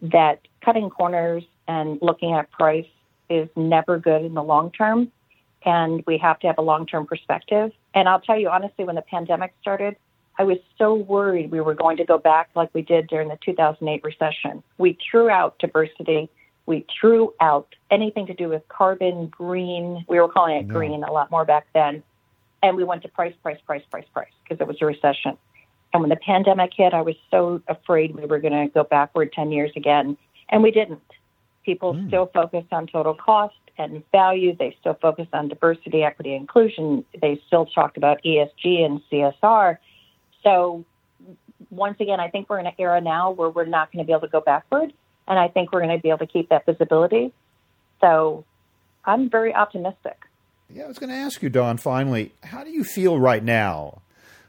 that 0.03 0.41
cutting 0.63 0.89
corners 0.89 1.43
and 1.67 1.97
looking 2.01 2.33
at 2.33 2.51
price 2.51 2.85
is 3.31 3.49
never 3.55 3.97
good 3.97 4.23
in 4.23 4.33
the 4.33 4.43
long 4.43 4.71
term. 4.71 5.11
And 5.63 6.03
we 6.07 6.17
have 6.17 6.39
to 6.39 6.47
have 6.47 6.57
a 6.57 6.61
long 6.61 6.85
term 6.85 7.05
perspective. 7.05 7.71
And 7.93 8.09
I'll 8.09 8.21
tell 8.21 8.37
you 8.37 8.49
honestly, 8.49 8.83
when 8.83 8.95
the 8.95 9.01
pandemic 9.01 9.53
started, 9.61 9.95
I 10.37 10.43
was 10.43 10.57
so 10.77 10.95
worried 10.95 11.51
we 11.51 11.61
were 11.61 11.75
going 11.75 11.97
to 11.97 12.05
go 12.05 12.17
back 12.17 12.49
like 12.55 12.69
we 12.73 12.81
did 12.81 13.07
during 13.07 13.27
the 13.27 13.37
2008 13.45 14.03
recession. 14.03 14.63
We 14.77 14.97
threw 15.09 15.29
out 15.29 15.59
diversity. 15.59 16.29
We 16.65 16.85
threw 16.99 17.33
out 17.39 17.75
anything 17.89 18.27
to 18.27 18.33
do 18.33 18.49
with 18.49 18.67
carbon, 18.67 19.27
green. 19.27 20.05
We 20.07 20.19
were 20.19 20.29
calling 20.29 20.57
it 20.57 20.67
green 20.67 21.03
a 21.03 21.11
lot 21.11 21.29
more 21.31 21.45
back 21.45 21.67
then. 21.73 22.01
And 22.63 22.77
we 22.77 22.83
went 22.83 23.01
to 23.03 23.09
price, 23.09 23.33
price, 23.43 23.59
price, 23.65 23.83
price, 23.89 24.05
price 24.13 24.31
because 24.43 24.61
it 24.61 24.67
was 24.67 24.77
a 24.81 24.85
recession. 24.85 25.37
And 25.93 26.01
when 26.01 26.09
the 26.09 26.15
pandemic 26.15 26.71
hit, 26.75 26.93
I 26.93 27.01
was 27.01 27.15
so 27.29 27.61
afraid 27.67 28.15
we 28.15 28.25
were 28.25 28.39
going 28.39 28.53
to 28.53 28.71
go 28.73 28.83
backward 28.83 29.33
10 29.33 29.51
years 29.51 29.71
again. 29.75 30.17
And 30.49 30.63
we 30.63 30.71
didn't. 30.71 31.01
People 31.65 31.93
mm. 31.93 32.07
still 32.07 32.29
focus 32.33 32.65
on 32.71 32.87
total 32.87 33.13
cost 33.13 33.55
and 33.77 34.03
value. 34.11 34.55
They 34.55 34.75
still 34.79 34.95
focus 34.95 35.27
on 35.33 35.47
diversity, 35.47 36.03
equity, 36.03 36.35
inclusion. 36.35 37.05
They 37.19 37.41
still 37.47 37.65
talk 37.65 37.97
about 37.97 38.23
ESG 38.23 38.83
and 38.83 39.01
CSR. 39.11 39.77
So, 40.43 40.85
once 41.69 41.97
again, 41.99 42.19
I 42.19 42.29
think 42.29 42.49
we're 42.49 42.59
in 42.59 42.67
an 42.67 42.73
era 42.77 43.01
now 43.01 43.31
where 43.31 43.49
we're 43.49 43.65
not 43.65 43.91
going 43.91 44.03
to 44.03 44.07
be 44.07 44.13
able 44.13 44.21
to 44.21 44.27
go 44.27 44.41
backward. 44.41 44.93
And 45.27 45.39
I 45.39 45.47
think 45.47 45.71
we're 45.71 45.81
going 45.81 45.95
to 45.95 46.01
be 46.01 46.09
able 46.09 46.19
to 46.19 46.27
keep 46.27 46.49
that 46.49 46.65
visibility. 46.65 47.33
So, 48.01 48.45
I'm 49.05 49.29
very 49.29 49.53
optimistic. 49.53 50.17
Yeah, 50.69 50.85
I 50.85 50.87
was 50.87 50.99
going 50.99 51.09
to 51.09 51.15
ask 51.15 51.41
you, 51.41 51.49
Dawn, 51.49 51.77
finally, 51.77 52.33
how 52.43 52.63
do 52.63 52.71
you 52.71 52.83
feel 52.83 53.19
right 53.19 53.43
now 53.43 54.01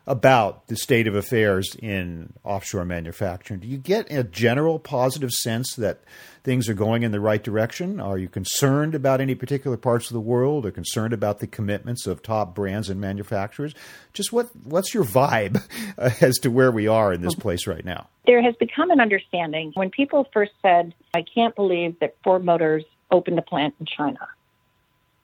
about 0.07 0.67
the 0.67 0.77
state 0.77 1.07
of 1.07 1.15
affairs 1.15 1.77
in 1.77 2.33
offshore 2.45 2.85
manufacturing. 2.85 3.61
Do 3.61 3.69
you 3.69 3.79
get 3.79 4.11
a 4.11 4.25
general 4.25 4.79
positive 4.79 5.31
sense 5.31 5.75
that 5.77 6.01
things 6.43 6.69
are 6.69 6.75
going 6.75 7.05
in 7.05 7.13
the 7.13 7.21
right 7.21 7.43
direction? 7.43 8.01
Are 8.01 8.19
you 8.19 8.29
concerned 8.29 8.95
about 8.95 9.21
any 9.21 9.35
particular 9.35 9.77
parts 9.77 10.11
of 10.11 10.15
the 10.15 10.21
world 10.21 10.67
or 10.67 10.73
concerned 10.73 11.13
about 11.13 11.39
the 11.39 11.47
commitments 11.47 12.07
of 12.07 12.23
top 12.23 12.55
brands 12.55 12.91
and 12.91 13.01
manufacturers? 13.01 13.75
Just 14.13 14.33
what 14.33 14.51
what's 14.65 14.93
your 14.93 15.05
vibe 15.05 15.63
as 16.21 16.39
to 16.39 16.51
where 16.51 16.73
we 16.73 16.89
are 16.89 17.13
in 17.13 17.21
this 17.21 17.35
place 17.35 17.67
right 17.67 17.85
now? 17.85 18.09
There 18.27 18.43
has 18.43 18.55
become 18.57 18.91
an 18.91 19.01
understanding 19.01 19.73
when 19.75 19.91
people 19.91 20.27
first 20.33 20.53
said, 20.63 20.95
I 21.15 21.23
can't 21.23 21.55
believe 21.55 21.99
that 22.01 22.17
Ford 22.25 22.45
Motors 22.45 22.85
opened 23.11 23.39
a 23.39 23.43
plant 23.43 23.75
in 23.79 23.87
China. 23.87 24.29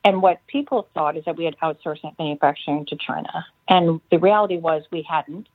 And 0.08 0.22
what 0.22 0.38
people 0.46 0.88
thought 0.94 1.18
is 1.18 1.26
that 1.26 1.36
we 1.36 1.44
had 1.44 1.54
outsourced 1.58 2.00
manufacturing 2.18 2.86
to 2.86 2.96
China. 2.96 3.44
And 3.68 4.00
the 4.10 4.18
reality 4.18 4.56
was 4.56 4.84
we 4.90 5.02
hadn't. 5.02 5.50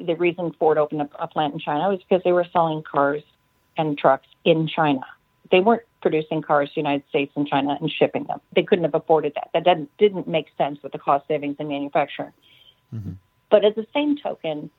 The 0.00 0.14
reason 0.14 0.54
Ford 0.58 0.78
opened 0.78 1.02
a, 1.02 1.10
a 1.18 1.28
plant 1.28 1.52
in 1.52 1.60
China 1.60 1.90
was 1.90 1.98
because 1.98 2.24
they 2.24 2.32
were 2.32 2.46
selling 2.54 2.82
cars 2.82 3.22
and 3.76 3.98
trucks 3.98 4.26
in 4.46 4.66
China. 4.66 5.02
They 5.50 5.60
weren't 5.60 5.82
producing 6.00 6.40
cars 6.40 6.70
to 6.70 6.76
the 6.76 6.80
United 6.80 7.02
States 7.10 7.32
and 7.36 7.46
China 7.46 7.76
and 7.78 7.90
shipping 7.90 8.24
them. 8.24 8.40
They 8.56 8.62
couldn't 8.62 8.84
have 8.84 8.94
afforded 8.94 9.34
that. 9.34 9.50
That 9.52 9.64
didn't, 9.64 9.94
didn't 9.98 10.26
make 10.26 10.46
sense 10.56 10.82
with 10.82 10.92
the 10.92 10.98
cost 10.98 11.28
savings 11.28 11.56
in 11.58 11.68
manufacturing. 11.68 12.32
Mm-hmm. 12.94 13.12
But 13.50 13.66
at 13.66 13.76
the 13.76 13.86
same 13.92 14.16
token, 14.16 14.70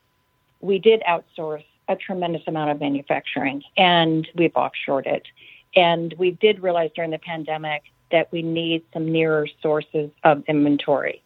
we 0.60 0.80
did 0.80 1.04
outsource 1.08 1.66
a 1.88 1.96
tremendous 1.96 2.42
amount 2.48 2.72
of 2.72 2.80
manufacturing 2.80 3.62
and 3.78 4.28
we've 4.34 4.54
offshored 4.54 5.06
it. 5.06 5.28
And 5.76 6.16
we 6.18 6.32
did 6.32 6.64
realize 6.64 6.90
during 6.96 7.12
the 7.12 7.20
pandemic 7.20 7.84
that 8.14 8.32
we 8.32 8.42
need 8.42 8.86
some 8.94 9.12
nearer 9.12 9.48
sources 9.62 10.10
of 10.24 10.44
inventory 10.48 11.22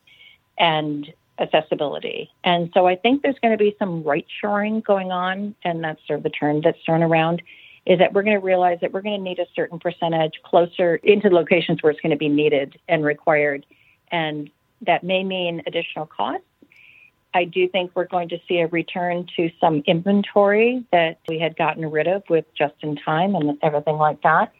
and 0.57 1.13
accessibility. 1.37 2.31
And 2.43 2.71
so 2.73 2.87
I 2.87 2.95
think 2.95 3.21
there's 3.21 3.37
going 3.39 3.51
to 3.51 3.63
be 3.63 3.75
some 3.77 4.03
right 4.03 4.25
shoring 4.41 4.79
going 4.79 5.11
on, 5.11 5.53
and 5.63 5.83
that's 5.83 5.99
sort 6.07 6.17
of 6.17 6.23
the 6.23 6.31
term 6.31 6.61
that's 6.61 6.79
thrown 6.83 7.03
around, 7.03 7.43
is 7.85 7.99
that 7.99 8.13
we're 8.13 8.23
going 8.23 8.39
to 8.39 8.43
realize 8.43 8.79
that 8.81 8.91
we're 8.91 9.03
going 9.03 9.19
to 9.19 9.23
need 9.23 9.37
a 9.37 9.45
certain 9.55 9.77
percentage 9.77 10.41
closer 10.43 10.95
into 10.95 11.29
locations 11.29 11.83
where 11.83 11.91
it's 11.91 12.01
going 12.01 12.11
to 12.11 12.17
be 12.17 12.29
needed 12.29 12.79
and 12.87 13.03
required. 13.05 13.65
And 14.11 14.49
that 14.81 15.03
may 15.03 15.23
mean 15.23 15.61
additional 15.67 16.07
costs. 16.07 16.43
I 17.33 17.43
do 17.43 17.67
think 17.67 17.91
we're 17.93 18.07
going 18.07 18.29
to 18.29 18.39
see 18.47 18.59
a 18.61 18.67
return 18.67 19.27
to 19.35 19.51
some 19.59 19.83
inventory 19.85 20.85
that 20.91 21.19
we 21.27 21.37
had 21.37 21.55
gotten 21.55 21.85
rid 21.91 22.07
of 22.07 22.23
with 22.29 22.45
just 22.55 22.73
in 22.81 22.95
time 22.95 23.35
and 23.35 23.59
everything 23.61 23.97
like 23.97 24.21
that. 24.23 24.53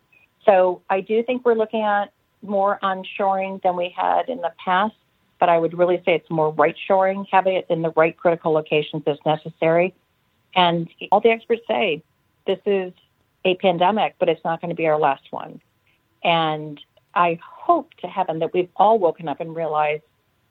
So 0.46 0.82
I 0.90 1.02
do 1.02 1.24
think 1.24 1.44
we're 1.44 1.56
looking 1.56 1.82
at 1.82 2.12
more 2.48 2.80
onshoring 2.82 3.62
than 3.62 3.76
we 3.76 3.94
had 3.96 4.30
in 4.30 4.42
the 4.42 4.52
past, 4.64 4.96
but 5.40 5.50
I 5.50 5.58
would 5.60 5.78
really 5.78 5.98
say 6.06 6.16
it's 6.16 6.30
more 6.30 6.52
right 6.52 6.76
shoring, 6.88 7.26
having 7.32 7.56
it 7.56 7.68
in 7.70 7.82
the 7.82 7.92
right 7.92 8.16
critical 8.16 8.52
locations 8.52 9.04
as 9.06 9.18
necessary. 9.26 9.94
And 10.56 10.90
all 11.12 11.20
the 11.20 11.30
experts 11.30 11.62
say 11.68 12.02
this 12.46 12.60
is 12.66 12.94
a 13.46 13.56
pandemic, 13.56 14.16
but 14.20 14.30
it's 14.30 14.44
not 14.44 14.62
going 14.62 14.70
to 14.70 14.76
be 14.76 14.88
our 14.88 15.00
last 15.00 15.24
one. 15.32 15.62
And 16.24 16.80
I 17.14 17.40
hope 17.44 17.94
to 18.02 18.08
heaven 18.08 18.40
that 18.40 18.54
we've 18.54 18.70
all 18.76 18.98
woken 19.00 19.28
up 19.28 19.40
and 19.40 19.56
realized 19.56 20.04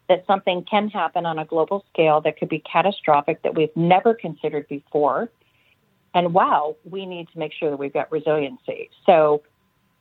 that 0.09 0.25
something 0.27 0.63
can 0.63 0.89
happen 0.89 1.27
on 1.27 1.39
a 1.39 1.45
global 1.45 1.85
scale 1.93 2.21
that 2.21 2.39
could 2.39 2.49
be 2.49 2.61
catastrophic 2.61 3.43
that 3.43 3.55
we've 3.55 3.75
never 3.77 4.15
considered 4.15 4.69
before. 4.69 5.29
And 6.15 6.33
wow, 6.33 6.77
we 6.89 7.07
need 7.07 7.29
to 7.33 7.39
make 7.39 7.53
sure 7.53 7.71
that 7.71 7.77
we've 7.77 7.93
got 7.93 8.11
resiliency. 8.13 8.91
So 9.05 9.43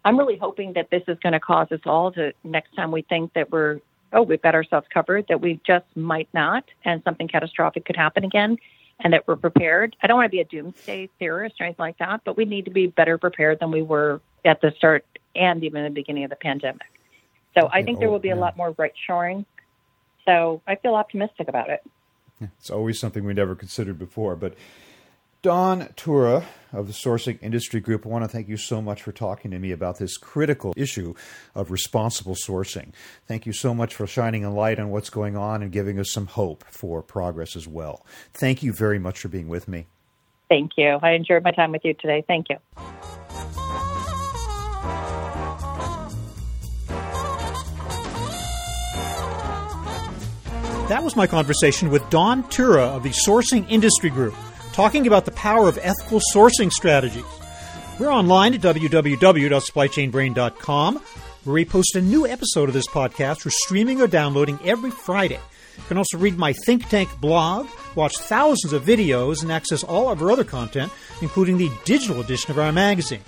I'm 0.05 0.17
really 0.17 0.37
hoping 0.37 0.73
that 0.73 0.91
this 0.91 1.03
is 1.07 1.17
going 1.19 1.33
to 1.33 1.39
cause 1.39 1.71
us 1.71 1.81
all 1.85 2.11
to 2.13 2.31
next 2.43 2.75
time 2.75 2.91
we 2.91 3.01
think 3.01 3.33
that 3.33 3.51
we're 3.51 3.79
oh 4.13 4.21
we've 4.21 4.41
got 4.41 4.55
ourselves 4.55 4.87
covered 4.93 5.25
that 5.27 5.41
we 5.41 5.59
just 5.65 5.85
might 5.95 6.29
not 6.33 6.63
and 6.85 7.01
something 7.03 7.27
catastrophic 7.27 7.85
could 7.85 7.97
happen 7.97 8.23
again 8.23 8.57
and 8.99 9.11
that 9.13 9.27
we're 9.27 9.35
prepared. 9.35 9.95
I 10.01 10.07
don't 10.07 10.17
want 10.17 10.27
to 10.27 10.31
be 10.31 10.39
a 10.39 10.45
doomsday 10.45 11.09
theorist 11.19 11.55
or 11.59 11.65
anything 11.65 11.83
like 11.83 11.97
that, 11.97 12.21
but 12.23 12.37
we 12.37 12.45
need 12.45 12.65
to 12.65 12.71
be 12.71 12.87
better 12.87 13.17
prepared 13.17 13.59
than 13.59 13.71
we 13.71 13.81
were 13.81 14.21
at 14.45 14.61
the 14.61 14.71
start 14.77 15.05
and 15.35 15.63
even 15.63 15.83
the 15.83 15.89
beginning 15.89 16.23
of 16.23 16.29
the 16.29 16.37
pandemic. 16.37 16.87
So 17.57 17.69
I 17.73 17.83
think 17.83 17.99
there 17.99 18.09
will 18.09 18.19
be 18.19 18.29
a 18.29 18.35
oh, 18.35 18.39
lot 18.39 18.55
more 18.55 18.73
right 18.77 18.93
shoring. 19.05 19.45
So 20.25 20.61
I 20.67 20.75
feel 20.75 20.95
optimistic 20.95 21.47
about 21.47 21.69
it. 21.69 21.83
It's 22.39 22.69
always 22.69 22.99
something 22.99 23.23
we 23.23 23.33
never 23.33 23.55
considered 23.55 23.97
before, 23.97 24.35
but 24.35 24.55
Dawn 25.45 25.89
Tiura 25.95 26.43
of 26.73 26.87
the 26.87 26.93
Sourcing 26.93 27.37
Industry 27.39 27.79
Group, 27.79 28.07
I 28.07 28.09
want 28.09 28.23
to 28.23 28.27
thank 28.27 28.47
you 28.47 28.57
so 28.57 28.81
much 28.81 29.03
for 29.03 29.11
talking 29.11 29.51
to 29.51 29.59
me 29.59 29.71
about 29.71 29.99
this 29.99 30.17
critical 30.17 30.73
issue 30.75 31.13
of 31.53 31.69
responsible 31.69 32.33
sourcing. 32.33 32.93
Thank 33.27 33.45
you 33.45 33.53
so 33.53 33.71
much 33.71 33.93
for 33.93 34.07
shining 34.07 34.43
a 34.43 34.51
light 34.51 34.79
on 34.79 34.89
what's 34.89 35.11
going 35.11 35.37
on 35.37 35.61
and 35.61 35.71
giving 35.71 35.99
us 35.99 36.11
some 36.11 36.25
hope 36.25 36.63
for 36.63 37.03
progress 37.03 37.55
as 37.55 37.67
well. 37.67 38.03
Thank 38.33 38.63
you 38.63 38.73
very 38.73 38.97
much 38.97 39.19
for 39.19 39.27
being 39.27 39.47
with 39.47 39.67
me. 39.67 39.85
Thank 40.49 40.71
you. 40.77 40.97
I 41.03 41.11
enjoyed 41.11 41.43
my 41.43 41.51
time 41.51 41.71
with 41.73 41.85
you 41.85 41.93
today. 41.93 42.23
Thank 42.25 42.47
you. 42.49 42.57
That 50.87 51.03
was 51.03 51.15
my 51.15 51.27
conversation 51.27 51.91
with 51.91 52.09
Dawn 52.09 52.41
Tiura 52.45 52.95
of 52.95 53.03
the 53.03 53.09
Sourcing 53.09 53.69
Industry 53.69 54.09
Group 54.09 54.33
talking 54.75 55.07
about 55.07 55.23
the 55.23 55.31
power 55.31 55.69
of 55.69 55.79
ethical 55.81 56.19
sourcing 56.33 56.69
strategies. 56.69 57.23
We're 57.97 58.11
online 58.11 58.53
at 58.53 58.59
www.supplychainbrain.com, 58.59 61.01
where 61.45 61.53
we 61.53 61.63
post 61.63 61.95
a 61.95 62.01
new 62.01 62.27
episode 62.27 62.67
of 62.67 62.73
this 62.73 62.89
podcast 62.89 63.39
for 63.39 63.51
streaming 63.51 64.01
or 64.01 64.07
downloading 64.07 64.59
every 64.65 64.91
Friday. 64.91 65.39
You 65.77 65.83
can 65.87 65.97
also 65.97 66.17
read 66.17 66.37
my 66.37 66.51
think 66.65 66.89
tank 66.89 67.09
blog, 67.21 67.69
watch 67.95 68.17
thousands 68.17 68.73
of 68.73 68.83
videos, 68.83 69.43
and 69.43 69.51
access 69.51 69.81
all 69.81 70.09
of 70.09 70.21
our 70.21 70.29
other 70.29 70.43
content, 70.43 70.91
including 71.21 71.57
the 71.57 71.71
digital 71.85 72.19
edition 72.19 72.51
of 72.51 72.59
our 72.59 72.73
magazine. 72.73 73.21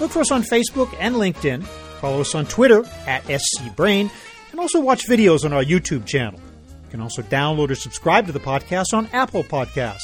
Look 0.00 0.10
for 0.10 0.18
us 0.18 0.32
on 0.32 0.42
Facebook 0.42 0.92
and 0.98 1.14
LinkedIn. 1.14 1.62
Follow 2.00 2.22
us 2.22 2.34
on 2.34 2.46
Twitter 2.46 2.84
at 3.06 3.22
scbrain, 3.24 4.10
and 4.50 4.58
also 4.58 4.80
watch 4.80 5.06
videos 5.06 5.44
on 5.44 5.52
our 5.52 5.62
YouTube 5.62 6.06
channel. 6.06 6.40
You 6.40 6.90
can 6.90 7.00
also 7.00 7.22
download 7.22 7.70
or 7.70 7.76
subscribe 7.76 8.26
to 8.26 8.32
the 8.32 8.40
podcast 8.40 8.94
on 8.94 9.06
Apple 9.12 9.44
Podcasts. 9.44 10.02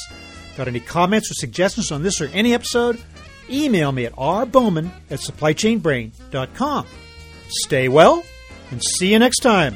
Got 0.57 0.67
any 0.67 0.79
comments 0.79 1.31
or 1.31 1.33
suggestions 1.35 1.91
on 1.91 2.03
this 2.03 2.21
or 2.21 2.27
any 2.33 2.53
episode? 2.53 3.01
Email 3.49 3.91
me 3.91 4.05
at 4.05 4.13
rbowman 4.13 4.89
at 5.09 5.19
supplychainbrain.com. 5.19 6.87
Stay 7.49 7.87
well 7.87 8.23
and 8.71 8.83
see 8.83 9.11
you 9.11 9.19
next 9.19 9.39
time. 9.39 9.75